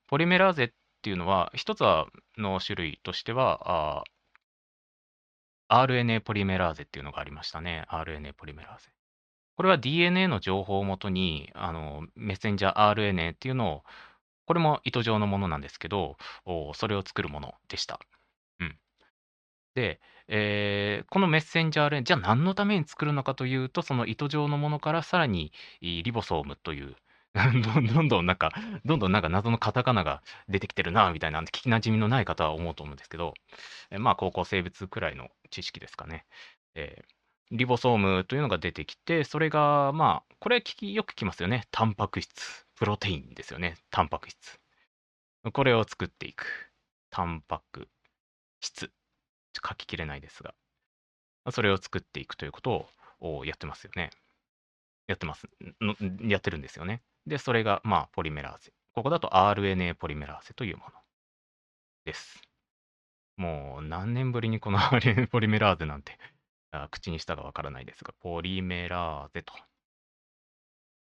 [0.07, 0.75] ポリメラーゼって
[1.07, 4.03] ていうのは、一つはの種類としては、
[5.69, 7.85] あ RNA ポリメラーゼっていうのがありましたね。
[7.89, 8.89] RNA ポリメラーゼ。
[9.57, 13.85] これは DNA の情報をもとに、あの、メッセンジャー RNA っていうのを、
[14.47, 16.17] これも糸状のものなんですけど、
[16.75, 18.01] それを作るものでした。
[18.59, 18.77] うん。
[19.77, 26.97] で、えーこのメッセンジャー RNA、じゃあ何のために作るのかというと、その糸状のものからさらにリボソームという、
[27.75, 28.53] どんどんどんなんか、
[28.85, 33.35] どんどんなんか謎のカタカナが出てきてるな、みたいな、聞きなじみのない方は思うと思うんですけど、
[33.91, 36.27] えまあ、高校生物くらいの知識ですかね。
[36.75, 37.17] えー
[37.53, 41.69] リボソームというのが出てきて、それが、まあ、これ聞きよく聞きますよね。
[41.71, 43.77] タンパク質、プロテインですよね。
[43.91, 44.59] タンパク質。
[45.53, 46.73] これを作っていく。
[47.11, 47.89] タンパク
[48.61, 48.91] 質。
[49.65, 50.55] 書ききれないですが、
[51.53, 52.89] それを作っていくということ
[53.21, 54.11] をやってますよね。
[55.07, 55.49] やってます。
[56.23, 57.03] やってるんですよね。
[57.27, 58.73] で、それが、まあ、ポリメラーゼ。
[58.95, 60.93] ここだと RNA ポリメラーゼというもの
[62.05, 62.41] です。
[63.39, 66.19] もう何年ぶりにこの RNA ポリメラーゼなんて
[66.91, 69.55] 口にしたかわからないですが、ポリメラーゼと。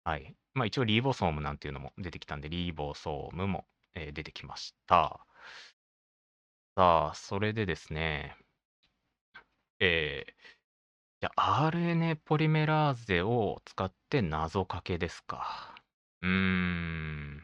[0.06, 0.36] はい。
[0.54, 5.26] まあ一応リーボソームなんていうのも出てきたんで、リーボソームも、えー出てきました。
[6.76, 8.38] さあ、それでですね、
[9.80, 10.34] えー
[11.22, 15.76] じゃあ RNA ポリメラーゼを使って謎かけですか。
[16.24, 17.44] うーん。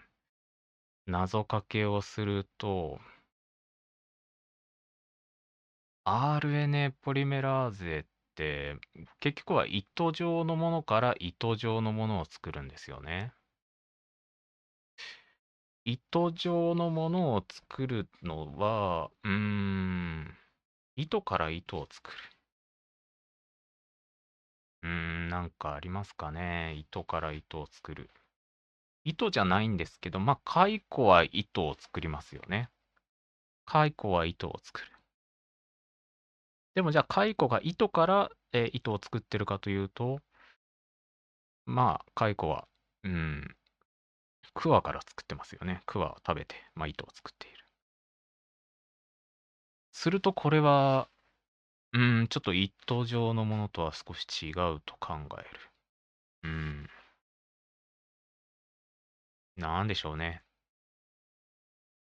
[1.07, 3.01] 謎かけをすると、
[6.03, 8.75] RNA ポリメラーゼって
[9.19, 13.33] 結局は糸状のものから糸状のものを作るんですよね。
[15.83, 20.33] 糸状のものを作るのは、うーん、
[20.95, 22.17] 糸から糸を作る。
[24.83, 26.73] うーん、なんかありますかね。
[26.75, 28.09] 糸から糸を作る。
[29.03, 32.69] 糸じゃないんですけど、まあ、蚕は糸を作りますよね。
[33.65, 34.87] 蚕は糸を作る。
[36.75, 40.21] でもじゃあ蚕が糸から、えー糸を作ってるかというと、
[41.65, 42.67] まあ、蚕は、
[43.03, 43.55] うん、
[44.53, 45.81] 桑から作ってますよね。
[45.85, 47.57] 桑を食べて、まあ、糸を作っている。
[49.91, 51.09] するとこれは、
[51.93, 55.59] うん、ちょっと糸状のものとは少し違うと考える。
[56.43, 56.89] うん。
[59.59, 60.43] なんでしょうね。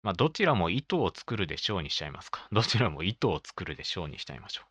[0.01, 2.47] まあ、どちらも糸を作るでしょうにしちゃいますか。
[2.53, 4.69] どちらも糸を作るでしょうにしちゃいましょう。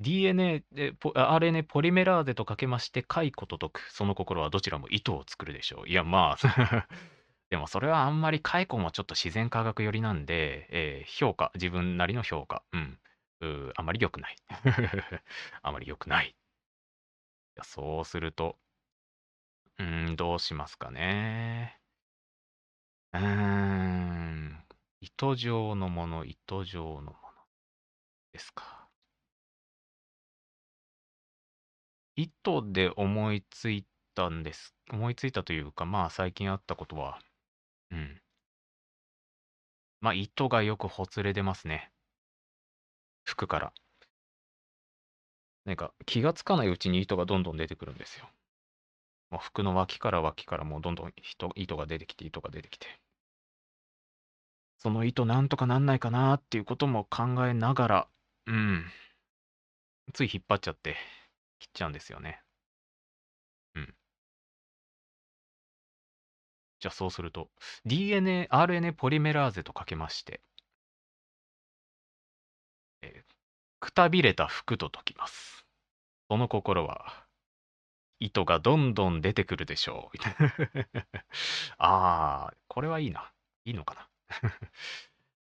[0.00, 3.80] DNA で、ポ RNA ポリメラーゼとかけまして、蚕と解く。
[3.90, 5.88] その心はどちらも糸を作るでしょう。
[5.88, 6.88] いや、まあ、
[7.50, 12.98] でもそれはあんまり蚕もちょっと自然科学寄りなんで、えー評価、自分なりの評価、うん、
[13.40, 14.36] うあまり良くない。
[15.62, 16.28] あまり良くない。
[16.30, 16.34] い
[17.56, 18.58] やそうすると、
[19.80, 21.80] うん、どうしますかね。
[23.12, 24.64] うーん、
[25.00, 27.14] 糸状のもの、糸状のもの
[28.32, 28.88] ですか。
[32.14, 34.76] 糸で思いついたんです。
[34.92, 37.18] 思いついたというか、まあ最近あったことは、
[37.90, 38.22] うん。
[40.02, 41.90] まあ糸がよくほつれ出ますね。
[43.24, 43.72] 服から。
[45.64, 48.30] なんか気がつかないうちに糸がどんどん出てくるんですよ。
[49.30, 52.86] もう服の脇から脇からもうどんどん糸糸が出てきて、糸が出てきて。
[54.78, 58.08] その糸なんとかなんないかなっていうことも考えながら、
[58.46, 58.84] うん。
[60.12, 60.96] つい引っ張っちゃって
[61.58, 62.42] 切っちゃうんですよね。
[63.74, 63.94] うん。
[66.80, 67.48] じゃあそうすると、
[67.86, 70.40] DNA、RNA ポリメラーゼとかけまして、
[73.02, 73.34] えー
[73.80, 75.66] くたびれた服と解きます。
[76.28, 77.19] その心は、
[78.20, 80.16] 糸がどんどん出てくるでしょう。
[80.18, 80.54] みたいな
[81.78, 83.32] ああ、これはいいな。
[83.64, 84.08] いいのかな。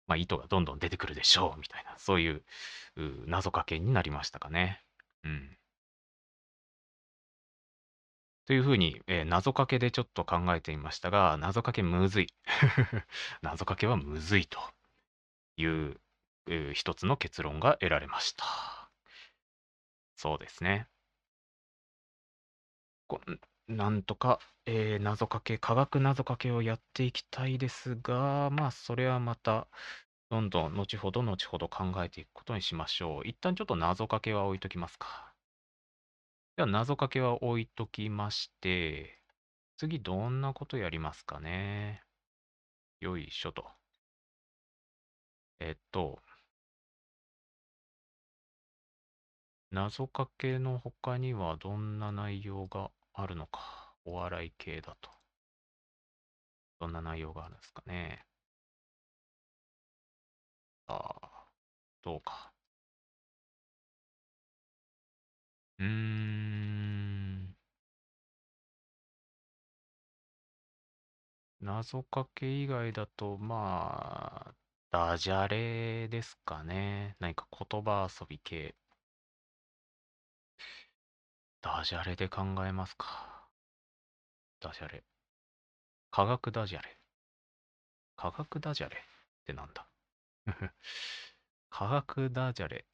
[0.07, 1.61] まあ、糸がどんどん出てくるでしょう。
[1.61, 2.45] みたいな、そういう
[2.97, 4.85] う謎かけになりましたかね。
[5.25, 5.59] うん。
[8.47, 12.27] というふうに、えー謎かけでちょっと考えてみましたが、謎かけむずい。
[13.43, 14.59] 謎かけはむずいと
[15.59, 16.01] いう、
[16.49, 18.45] えー一つの結論が得られました。
[20.17, 20.87] そうですね。
[23.69, 29.69] なんとか、えー謎かけ、科学謎かけをやっていきたいですが、まあ、それはまた、
[30.31, 33.29] どんどん後ほど後ほど考えていくことにしましょう。
[33.29, 35.35] 一旦ちょっと謎かけは置いときますか。
[36.57, 39.23] では、謎かけは置いときまして、
[39.79, 42.03] 次どんなことやりますかね。
[43.01, 43.69] よいしょと。
[45.61, 46.21] えっと、
[49.71, 53.95] 謎かけの他にはどんな内容があるのか。
[54.07, 55.11] お笑い系だと。
[56.81, 58.27] どんな内容があるんですかね。
[60.87, 61.49] ああ、
[62.03, 62.53] どうか。
[65.79, 67.55] うーん。
[71.61, 74.55] 謎かけ以外だと、まあ、
[74.91, 77.15] ダジャレですかね。
[77.21, 78.75] 何か言葉遊び系。
[81.61, 83.49] ダジャレで考えますか？
[84.61, 85.05] ダジャレ。
[86.11, 86.99] 科学ダジャレ。
[88.17, 89.89] 科学ダジャレってなんだ？
[91.71, 92.87] 科学ダジャレ。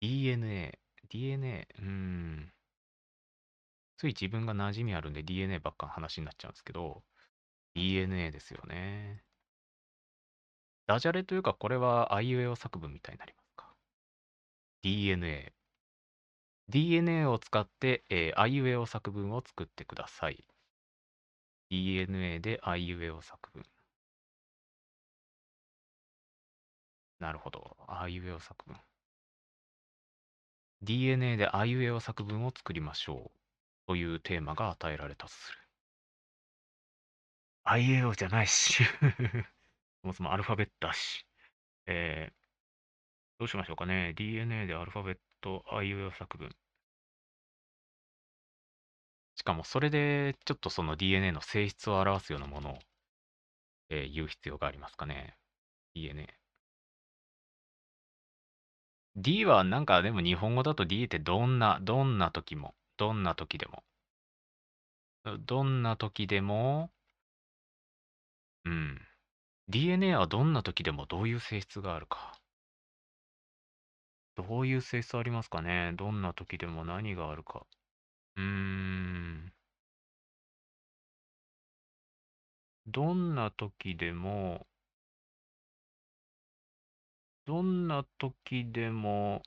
[0.00, 0.78] DNA。
[1.08, 1.68] DNA。
[1.78, 2.52] うーん。
[3.98, 7.02] つい自分が馴染みあるんで DNA ばっかの話になっちゃうんですけど、
[7.74, 9.24] DNA ですよね。
[10.86, 13.76] ダジャレというか、これはあいうえお作文みたいになりますか
[14.82, 15.57] ？DNA。
[16.70, 20.44] DNA を使って、えー、あいうえお作文を作ってください。
[21.70, 23.64] DNA であいうえお作文。
[27.20, 27.76] なるほど。
[27.86, 28.76] あいうえお作文。
[30.82, 33.38] DNA であいうえお作文を作りましょう。
[33.86, 35.58] というテーマが与えられたとする。
[37.64, 38.84] あいうえおじゃないし
[40.02, 41.26] そもそもアルファベットだし。
[41.86, 42.34] えー、
[43.38, 44.12] どうしましょうかね。
[44.14, 46.50] DNA でアルファベットトあいうえお作文。
[49.36, 52.78] しかもそれでちょっとその DNA の性質を表すようなものを、
[53.90, 55.36] えー、言う必要がありますかね。
[55.94, 56.34] DNA。
[59.16, 63.84] D はなんかでも日本語だと D ってどんな、どんな時も、どんな時でも。
[65.46, 66.90] どんな時でも、
[68.64, 69.00] うん。
[69.68, 72.37] DNA はどんな時でもどういう性質があるか。
[74.38, 77.66] どういう性質ありますかねどんな時でも何があるか。
[78.36, 79.52] うーん。
[82.88, 84.66] どんな時でも、
[87.46, 89.42] どんな時でも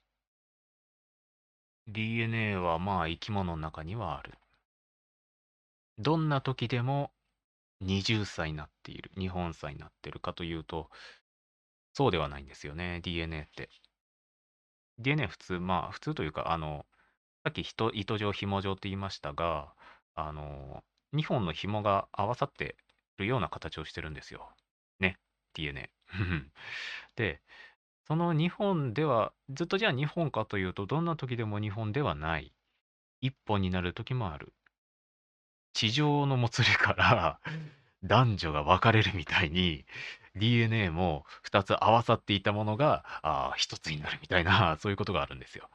[1.88, 4.38] DNA はまあ生き物の中にはある。
[5.98, 7.14] どんな時でも
[7.80, 10.89] 20歳になっている、日本歳になってるかというと、
[11.94, 13.70] そうではないんですよね、DNA って。
[15.02, 16.86] DNA 普通、まあ普通というか、あの、
[17.43, 19.74] さっき糸糸状、紐状って言いましたが、
[20.16, 20.84] あの、
[21.14, 22.78] 2本の紐が合わさって
[23.18, 24.49] るような形をしてるんですよ。
[24.99, 25.20] ね、
[25.54, 25.91] DNA。
[27.16, 27.41] で、
[28.08, 32.54] その2本では、ずっとじゃあ2本かというと、どんな時でも2本ではない。
[33.22, 34.54] 1本になる時もある。
[35.74, 37.39] 地上のもつれから
[38.04, 39.86] 男女が分かれるみたいに
[40.36, 45.70] DNA も2つ合わさっていたものがあ1つになるみたいな そういうことがあるんですよ。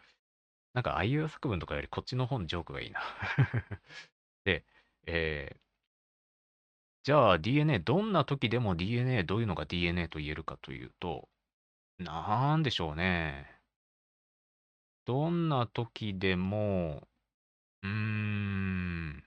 [0.74, 3.00] なんかあいう作文とかよりこっちの方のジョークがいいな
[4.44, 4.64] で、
[5.06, 5.58] えー、
[7.04, 11.28] じゃあ DNA どんな時でも DNA どういうのが DNA と言えるかというと
[11.98, 13.60] なんでしょうね。
[15.06, 17.08] どんな時でも
[17.82, 19.24] うーん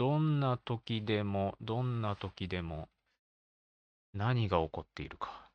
[0.00, 2.88] どんな時でも、どんな時でも、
[4.12, 5.50] 何が起こっているか。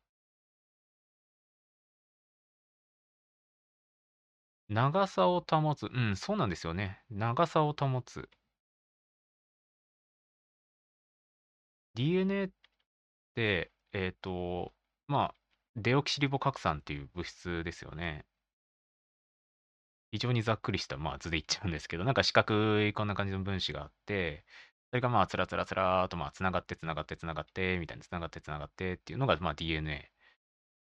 [4.68, 5.86] 長さを保つ。
[5.92, 7.02] うん、そうなんですよね。
[7.10, 8.30] 長さを保つ。
[11.94, 12.52] DNA っ
[13.34, 14.72] て、えっと、
[15.06, 15.34] まあ、
[15.76, 18.26] デオキシリボ核酸っていう物質ですよね。
[20.16, 24.44] 非常にざっくりした、まあ、図で言っちゃうんですけど、なんか四角いこんな感じの分子があって、
[24.90, 30.10] それがまあ、つらつらつらーと、まあ、つながってつながってつながって、みたいな、つながってつながってっていうのが、まあ、DNA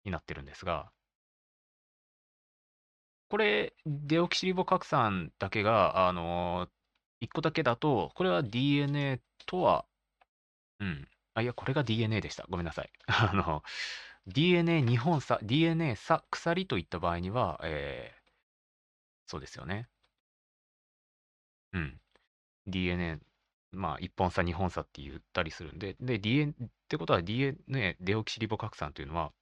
[0.06, 0.92] になってるんですが、
[3.30, 9.86] これ、デオキシリボ核酸だけが、あのー、1個だけだと、これは DNA とは、
[10.80, 11.08] うん。
[11.36, 12.46] あ、いや、これが DNA でした。
[12.50, 12.92] ごめんなさい。
[13.08, 13.64] あの、
[14.28, 18.25] DNA 日本差、DNA 差、鎖といった場合には、えー、
[19.28, 19.88] そうですよね。
[21.74, 22.00] うん。
[22.68, 29.34] DNA、まあ、1本差、2本差って言ったりするんで、で、DNA、ってことは DNA、デオキシリボ核酸というのは、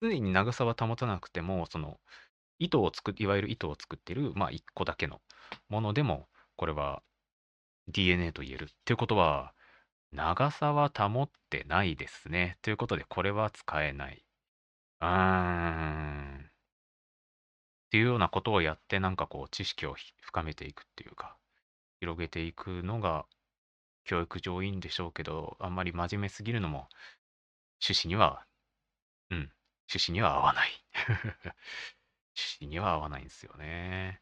[0.00, 1.98] 常に長さは保たなくても、その、
[2.58, 5.20] 糸を作いわゆる糸を作ってる、まあ、1個だけの
[5.68, 7.02] ものでも、これは
[7.88, 8.64] DNA と言える。
[8.66, 9.54] っていうことは、
[10.12, 12.58] 長さは保ってないですね。
[12.62, 14.24] ということで、これは使えない。
[15.00, 16.33] うーん。
[17.94, 21.38] っていうようなことをやって、なんかこう、知識を深めていくっていうか、
[22.00, 23.24] 広げていくのが、
[24.04, 26.88] 教育上いいんでしょうけど、あんまり真面目すぎるのも、
[27.80, 28.46] 趣旨には、
[29.30, 29.38] うん、
[29.92, 30.70] 趣旨には合わない。
[32.36, 34.20] 趣旨には合わないんですよね。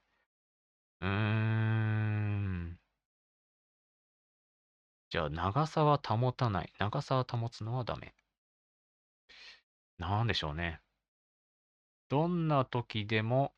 [1.01, 2.79] うーん。
[5.11, 6.73] じゃあ、長さは保たない。
[6.81, 8.17] 長さは保つのはダメ。
[9.99, 10.83] なんでしょうね。
[12.09, 13.55] どんな時でも、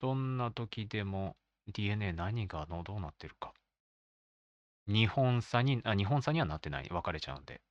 [0.00, 1.36] どんな時でも
[1.68, 3.54] DNA 何がのどうなってるか。
[4.86, 6.88] 日本差に、あ、日本差にはなってない。
[6.90, 7.62] 分かれちゃうんで。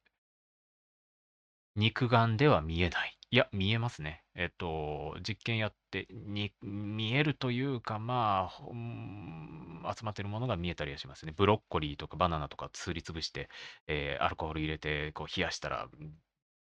[1.76, 3.18] 肉眼では見えない。
[3.32, 4.24] いや、見えますね。
[4.36, 11.32] えっと、実験やって、に、見えるというか、まあ、集まってるものが見えたりはしますね。
[11.36, 13.50] ブロッコリーとかバナナとかすりつぶして、
[13.88, 15.88] えーアルコール入れて、こう冷やしたら、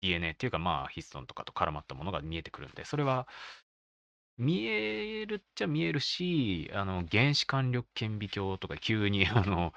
[0.02, 3.26] DNA っていうか、まあ、ヒストンとかと絡まったものが見えてくるんで、それは、
[4.38, 9.72] 見えるっちゃ見えるし、あの、原子間力顕微鏡とか、急に、あの、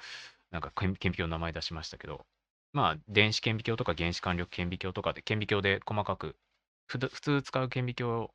[0.51, 2.25] なんか顕微鏡の名前出しましたけど、
[2.73, 6.37] まあ、電子顕微鏡とか原子間力顕微鏡とかで、顕微鏡で細かく
[6.87, 8.29] 普通使う顕微鏡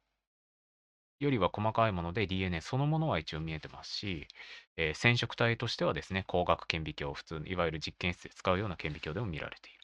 [1.18, 4.28] よりは細かいもので DNA そのものは一応見えてますし、
[4.76, 9.78] えー、染色体としてはですね、光学顕微鏡、普通、いわゆる実験室で使うような顕微鏡でも見られている。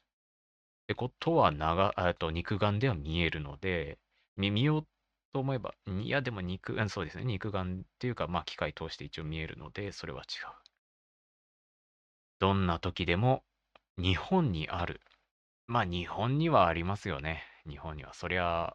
[0.85, 3.99] ってことは長、と肉眼では見えるので、
[4.37, 4.87] 見よう
[5.33, 10.73] と思えば、いやでも肉、そうですね、肉眼っていうか、まあ機械通して一応見えるので、それは違う。
[12.41, 13.43] どんな時でも
[13.99, 15.01] 日本にある。
[15.67, 17.45] まあ日本にはありますよね。
[17.69, 18.15] 日本には。
[18.15, 18.75] そりゃ、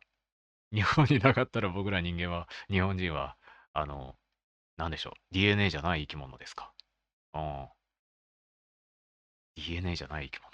[0.74, 3.38] 日本になかったら僕ら人間は、日本人は、
[3.74, 4.16] あの、
[4.78, 5.14] なんでしょう。
[5.34, 6.74] DNA じゃない生き物ですか。
[7.36, 7.70] うん。
[9.56, 10.52] DNA じゃない生き物。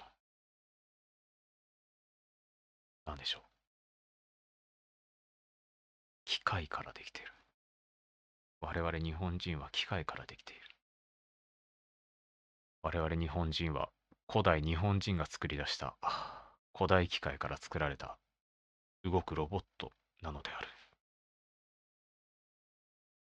[3.06, 3.53] なんでしょう。
[6.34, 7.30] 機械からできている。
[8.60, 10.62] 我々日本人は機械からできている。
[12.82, 13.90] 我々日本人は
[14.28, 15.96] 古代日本人が作り出した
[16.76, 18.18] 古代機械から作られた
[19.04, 20.66] 動くロボットなのである。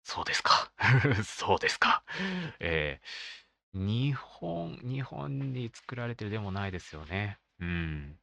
[0.02, 0.72] そうですか。
[1.24, 2.04] そうですか。
[2.58, 7.38] えー、日本、日本に作られてるでもないですよね。
[7.60, 8.18] うん。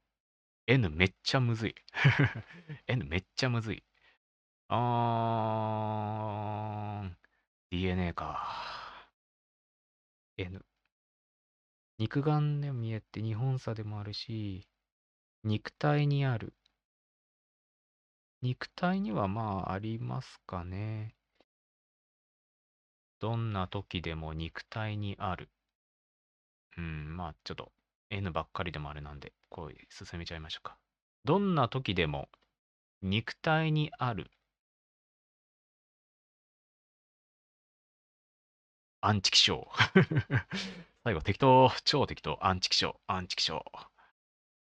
[0.65, 1.75] N めっちゃむずい。
[2.87, 3.83] N めっちゃむずい。
[4.73, 7.11] あー、
[7.71, 8.47] DNA か。
[10.37, 10.61] N。
[11.99, 14.67] 肉眼で見えて日本差でもあるし、
[15.43, 16.53] 肉体にある。
[18.41, 21.15] 肉体にはまあありますかね。
[23.19, 25.49] どんな時でも肉体にある。
[26.77, 27.71] うん、まあちょっと
[28.09, 30.77] N ばっかりでもあれなんで、こう進めちゃいましょうか。
[31.23, 32.29] どんな時でも
[33.01, 34.31] 肉体にある。
[39.01, 39.67] アンチ気象。
[41.03, 43.65] 最後適当、超適当、アンチ気象、アンチ気象。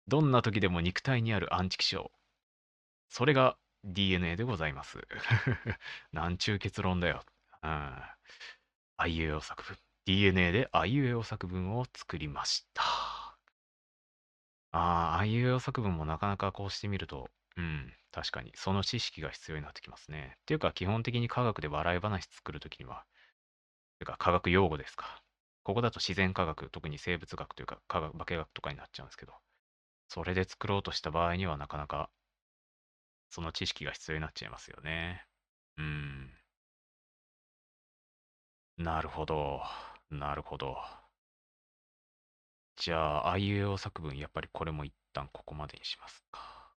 [0.08, 2.12] どんな時でも肉体にあるアンチ気象。
[3.10, 5.00] それが DNA でございます。
[6.14, 7.24] なんちゅう結論だよ。
[7.64, 7.70] うん。
[8.98, 9.78] あいうえお作文。
[10.06, 12.84] DNA であいうえお作文を作りました。
[14.72, 14.78] あ
[15.18, 20.36] あ、あいうえお作文もなかなかこうしてみると、うん、確かにその知識が必要になってきますね。
[20.42, 23.06] っていうか、基本的に科学で笑い話作るときには、
[24.00, 25.24] ていうか科学用語ですか。
[25.64, 29.34] ここだと自然科学、特に生物学というか科学、化学とかになっちゃうんですけど、
[30.10, 32.12] それで作ろうとした場合にはなかなか
[33.30, 35.26] その知識が必要になっちゃいますよね。
[35.78, 36.32] うん。
[38.78, 39.62] なるほど。
[40.10, 40.76] なるほど。
[42.78, 46.74] じゃあ、あいうえお作文、やっぱりこれも一旦ここまでにしますか。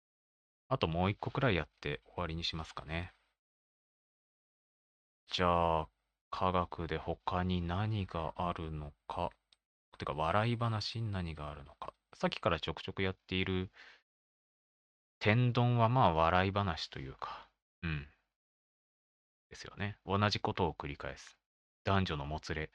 [0.68, 3.14] あともう一個くらいやって終わりにしますかね。
[5.33, 5.89] じゃあ、
[6.33, 9.30] 科学で他に何があるのか。
[9.99, 11.95] てか、笑い話に何があるのか。
[12.14, 13.70] さっきからちょくちょくやっている
[15.20, 17.49] 天丼はまあ笑い話というか、
[17.85, 18.09] うん。
[19.51, 19.97] ですよね。
[20.05, 21.39] 同じことを繰り返す。
[21.85, 22.72] 男女のもつれ。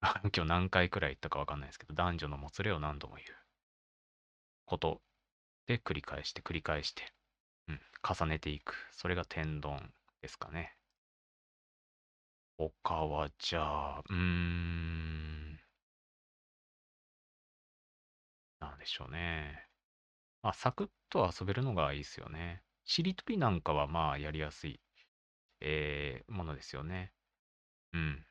[0.34, 3.28] 今日何回くらい言ったかわかんないですけど、男女のもつれを何度も言う
[4.66, 5.02] こと
[5.66, 7.12] で繰り返して繰り返して、
[7.66, 8.74] うん、重ねていく。
[8.92, 9.92] それが天丼
[10.22, 10.76] ですかね。
[12.68, 15.58] 他はじゃあ、うーん、
[18.60, 19.66] なんでしょうね。
[20.42, 22.62] まあ、サクッと遊べるのがいいですよね。
[22.84, 24.80] しりとりなんかはまあやりやすい、
[25.60, 27.12] えーものですよね。
[27.94, 28.26] うん。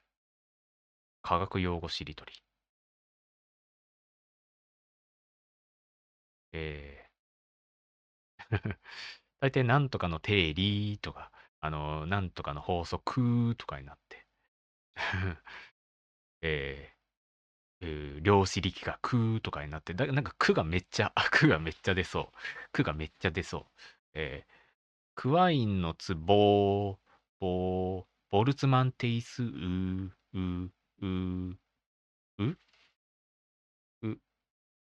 [1.21, 2.33] 科学用語しりとり。
[6.51, 7.09] えー
[9.41, 14.08] 大体なんとかの定理とか、あの、なんとかの法則とかになって
[16.41, 22.37] えー、えー量子力学とかになって、だなんか句がめっちゃ、あ、句がめっちゃ出そう。
[22.73, 23.65] 句がめっちゃ出そう。
[24.15, 24.53] えー、
[25.15, 26.99] クワインのツボ
[27.39, 30.69] ボボルツマン定数う、う、う、
[31.01, 31.59] う、
[32.39, 32.47] う、
[34.03, 34.17] う、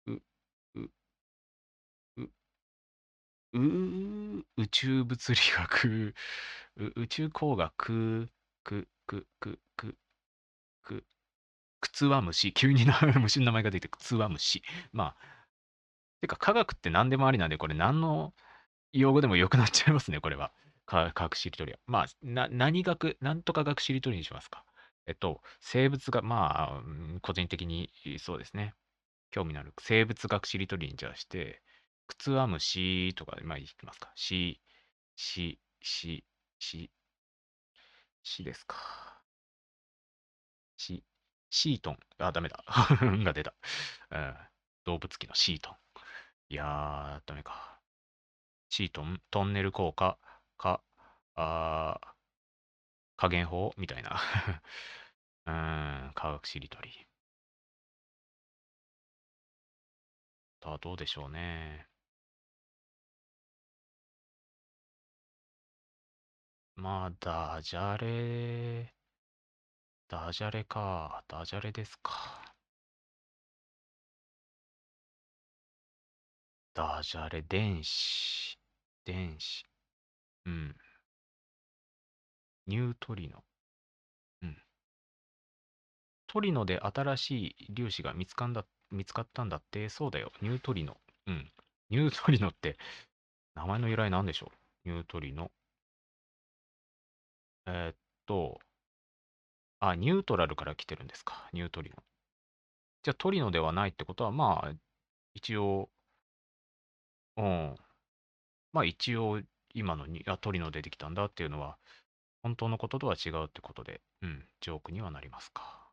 [0.08, 0.22] う、
[2.18, 2.30] う、
[3.54, 6.14] う、宇宙物理学、
[6.96, 8.30] 宇宙工学、
[8.66, 9.98] く、く、く、く、
[10.84, 11.06] く、
[11.82, 12.86] クツワムシ、急に
[13.22, 14.64] 虫の名前が出てく、ツワムシ。
[14.94, 15.38] まあ、
[16.22, 18.34] てか科学って何でもありなんで、これ何の
[18.94, 20.54] 用語でもよくなっちゃいますね、これは。
[20.86, 21.80] 科学しりとりは。
[21.88, 24.66] まあ、な、何学、なんとか学しりとりにしますか。
[25.08, 26.84] えっと、生物が、まあ、
[27.22, 28.74] 個人的にそうですね。
[29.32, 31.62] 興味のある生物学しりとりにじゃあして、
[32.08, 34.12] クツワムシとか、まあ、いきますか。
[34.16, 34.62] し、
[35.16, 36.26] し、し、
[36.60, 36.92] し、
[38.26, 38.76] しですか。
[40.78, 41.04] し、
[41.50, 42.00] シートン。
[42.20, 42.64] あ、ダメだ。
[43.24, 43.54] が出た、
[44.12, 44.36] うん。
[44.86, 45.76] 動物機のシートン。
[46.50, 47.80] いやー、ダメか。
[48.70, 50.20] シートン、トンネル効果、
[50.58, 50.84] か、
[51.36, 52.00] あ
[53.18, 53.74] 加減法？
[53.78, 54.18] みたいな。
[55.48, 57.08] うん、科学しりとり。
[60.62, 61.88] さあ、どうでしょうね。
[66.78, 68.94] まあ、ダジャレ、
[70.10, 71.24] ダジャレか。
[71.28, 72.12] ダジャレですか。
[76.74, 78.60] ダジャレ、電子、
[79.06, 79.66] 電子。
[80.46, 80.76] うん。
[82.68, 83.42] ニュートリノ。
[84.42, 84.58] うん。
[86.28, 90.32] トリノで新しい粒子が見つかんだ、見つかったんだって、そうだよ。
[90.42, 90.98] ニュートリノ。
[91.28, 91.52] うん。
[91.90, 92.78] ニュートリノって、
[93.56, 94.52] 名前の由来なんでしょ
[94.86, 94.90] う？
[94.90, 95.52] ニュートリノ。
[97.68, 97.96] えーっ
[98.26, 98.60] と、
[99.80, 101.50] あ、ニュートラルから来てるんですか？
[101.54, 102.04] ニュートリノ。
[103.04, 104.74] じゃあトリノではないってことは、まあ、
[105.36, 105.92] 一応、
[107.38, 107.76] うん。
[108.74, 109.42] まあ一応、
[109.74, 111.80] 今のに、あ、トリノ出てきたんだっていうのは、
[112.44, 115.92] 本当のこととは違うってことで、うん、ジョークにはなりますか。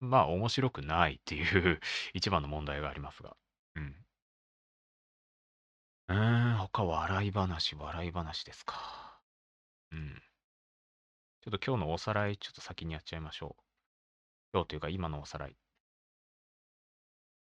[0.00, 1.80] まあ、面白くないっていう
[2.14, 3.36] 一番の問題がありますが。
[3.76, 4.04] うん。
[6.08, 9.07] うーん、他笑い話、笑い話ですか。
[11.48, 13.62] ちょっと今日のおさらい、ちょっと先にやっちゃいましょう。
[14.52, 15.56] 今日というか今のおさらい。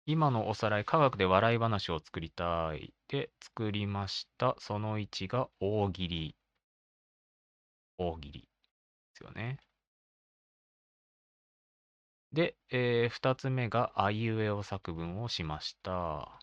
[0.07, 2.91] 今のおさらい、科学で笑い話を作りたい。
[3.07, 4.55] で、作りました。
[4.57, 6.35] その1が大喜利。
[7.99, 8.47] 大喜利で
[9.13, 9.59] すよね。
[12.31, 16.39] で、えー、2つ目があいうえお作文をしました。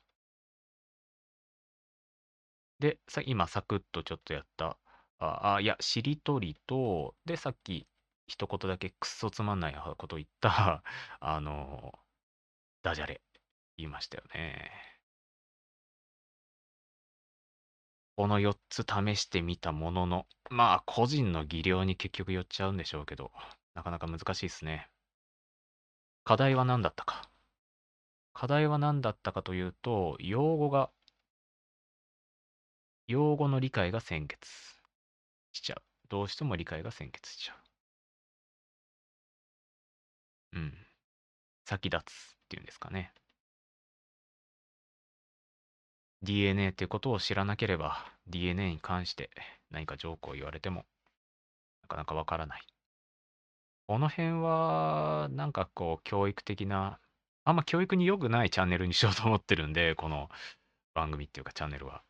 [2.78, 4.78] で、さ今、サクッとちょっとやった。
[5.20, 7.86] あ、あいや、しりとりと、で、さっき
[8.26, 10.82] 一言だけくっそつまんないこと言った
[11.20, 11.98] あの、
[12.82, 13.22] ダジャレ、
[13.78, 14.72] 言いましたよね。
[18.16, 23.32] この4つ試してみたものの、まあ、個人の技量に結局寄っちゃうんでしょうけど、
[23.74, 24.88] なかなか難しいですね。
[26.24, 27.30] 課題は何だったか。
[28.32, 30.90] 課題は何だったかというと、用語が、
[33.08, 34.79] 用語の理解が先決
[35.52, 35.82] しちゃう。
[36.08, 37.54] どうしても理解が先決しちゃ
[40.54, 40.58] う。
[40.58, 40.74] うん。
[41.64, 42.14] 先立つっ
[42.48, 43.12] ていうんですかね。
[46.22, 49.30] DNA ってことを知らなければ DNA に関して
[49.70, 50.84] 何かジョークを言われても
[51.82, 52.66] なかなかわからない。
[53.86, 57.00] この辺はなんかこう教育的な
[57.44, 60.28] あんま教育に良くないチャンネルにしようと思ってるんで、この
[60.94, 62.02] 番組っていうかチャンネルは。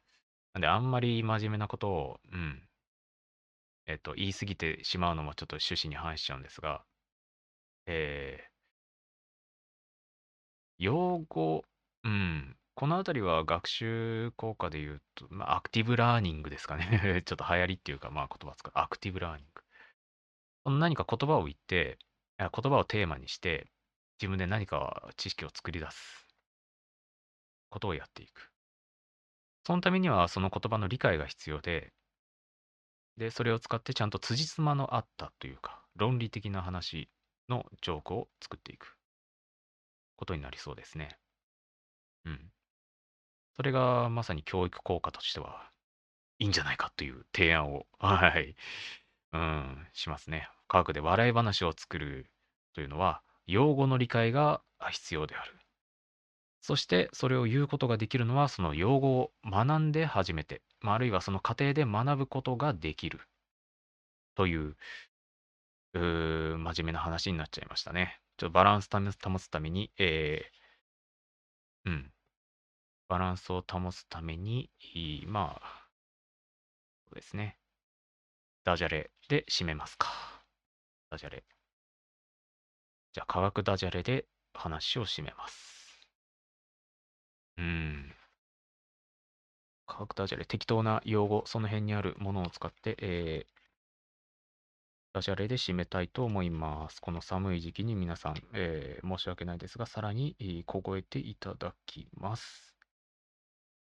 [0.54, 2.62] なんで、あんまり真面目なことを、うん、
[3.90, 6.84] えっと、言い過ぎてしまうのもちょっと趣旨に反しちゃうんですが、
[7.86, 8.50] えー、
[10.78, 11.64] 用語、
[12.04, 17.22] うん、このあたりは学習効果で言うと、まあ、アクティブラーニングですかね。
[17.26, 18.72] ちょっと流行りっていうか、まあ言葉使う。
[18.74, 19.46] アクティブラーニン
[20.64, 20.78] グ。
[20.78, 21.98] 何か言葉を言って、
[22.38, 23.70] 言葉をテーマにして、
[24.20, 26.26] 自分で何か知識を作り出す
[27.70, 28.52] ことをやっていく。
[29.66, 31.92] そのためには、その言葉の理解が必要で、
[33.20, 37.10] で、それを使ってちゃんと辻褄の合ったというか、論理的な話
[37.50, 38.96] のジョークを作っていく
[40.16, 41.18] ことになりそうですね。
[42.24, 42.50] うん。
[43.56, 45.70] それがまさに教育効果としては
[46.38, 48.56] いいんじゃないかという提案を、はい、
[49.34, 50.48] うん、しますね。
[50.66, 52.30] 科学で笑い話を作る
[52.74, 55.58] というのは、用語の理解が必要である。
[56.62, 63.20] そしてそれを言うことができるのはその用語を学んで初めて、まあ、あるいはその過程で学ぶことができる
[64.34, 64.76] という
[65.94, 65.98] う
[66.58, 68.20] 真面目な話になっちゃいましたね。
[68.36, 72.12] ちょっとバランス保つために、えー、うん、
[73.08, 74.70] バランスを保つために、
[75.26, 75.88] まあ、
[77.08, 77.58] そうですね。
[78.64, 80.08] ダジャレで締めますか。
[81.10, 81.44] ダジャレ。
[83.12, 86.08] じゃあ、科学ダジャレで話を締めます。
[87.58, 88.14] うん。
[89.90, 93.60] 科学ダジャレ、適当な用語、その辺にあるものを使って、えー、
[95.12, 97.00] ダジャレで締めたいと思います。
[97.00, 102.76] この寒い時期に皆さん、えー、申し訳ないですが、さらに、えー、凍えていただきます。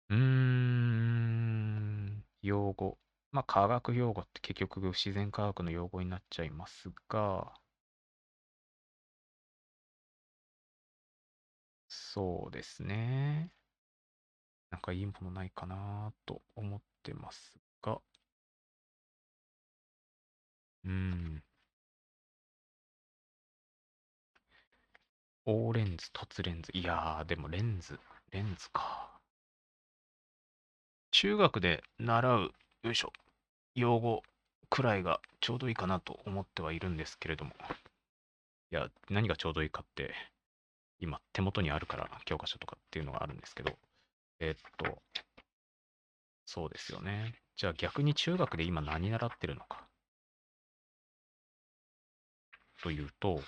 [0.09, 2.97] うーん、用語。
[3.31, 7.53] まあ、科学用語って結局自然科学の用語になっちゃいますが、
[11.89, 13.51] そうですね。
[14.69, 17.99] なんかいいものないかなと思ってますが、
[20.83, 21.43] うん。
[25.47, 26.69] 大レンズ、凸レンズ。
[26.75, 27.99] いやー、でもレンズ、
[28.29, 29.19] レンズか。
[31.11, 32.53] 中学で習う、
[32.83, 33.11] よいしょ、
[33.75, 34.23] 用語
[34.69, 37.53] くらいがちょうどいいかなと思ってはいるんですけれども。
[38.71, 40.13] いや、何がちょうどいいかって、
[40.99, 43.77] 今手元にあるから教科書とかっていうのがあるんですけど、
[44.39, 45.01] え、っと、
[46.45, 47.35] そうですよね。
[47.55, 49.87] じゃあ逆に中学で今何習ってるのか。
[52.81, 53.41] というと、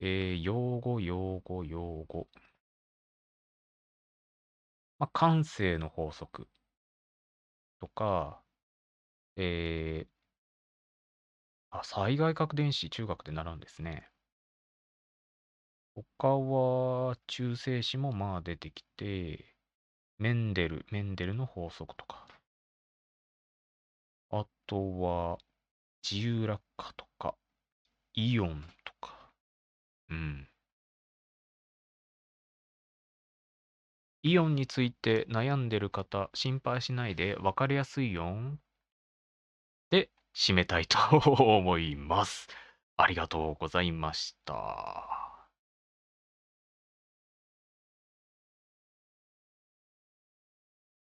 [0.00, 2.28] えー、用語、用語、用語。
[4.98, 6.48] まあ、感性の法則
[7.80, 8.42] とか、
[9.36, 10.08] えー、
[11.70, 14.10] あ、災害核電子、中学で習うんですね。
[16.18, 19.55] 他は、中性子もまあ出てきて、
[20.18, 22.26] メンデル、メンデルの法則とか。
[24.30, 25.38] あとは、
[26.08, 27.34] 自由落下とか、
[28.14, 29.32] イオンとか。
[30.10, 30.48] うん。
[34.22, 38.60] イオンについて悩んでる方、心配しないで分かりやすいよん。
[39.90, 42.48] で、締めたいと思います。
[42.96, 45.25] ありがとうございました。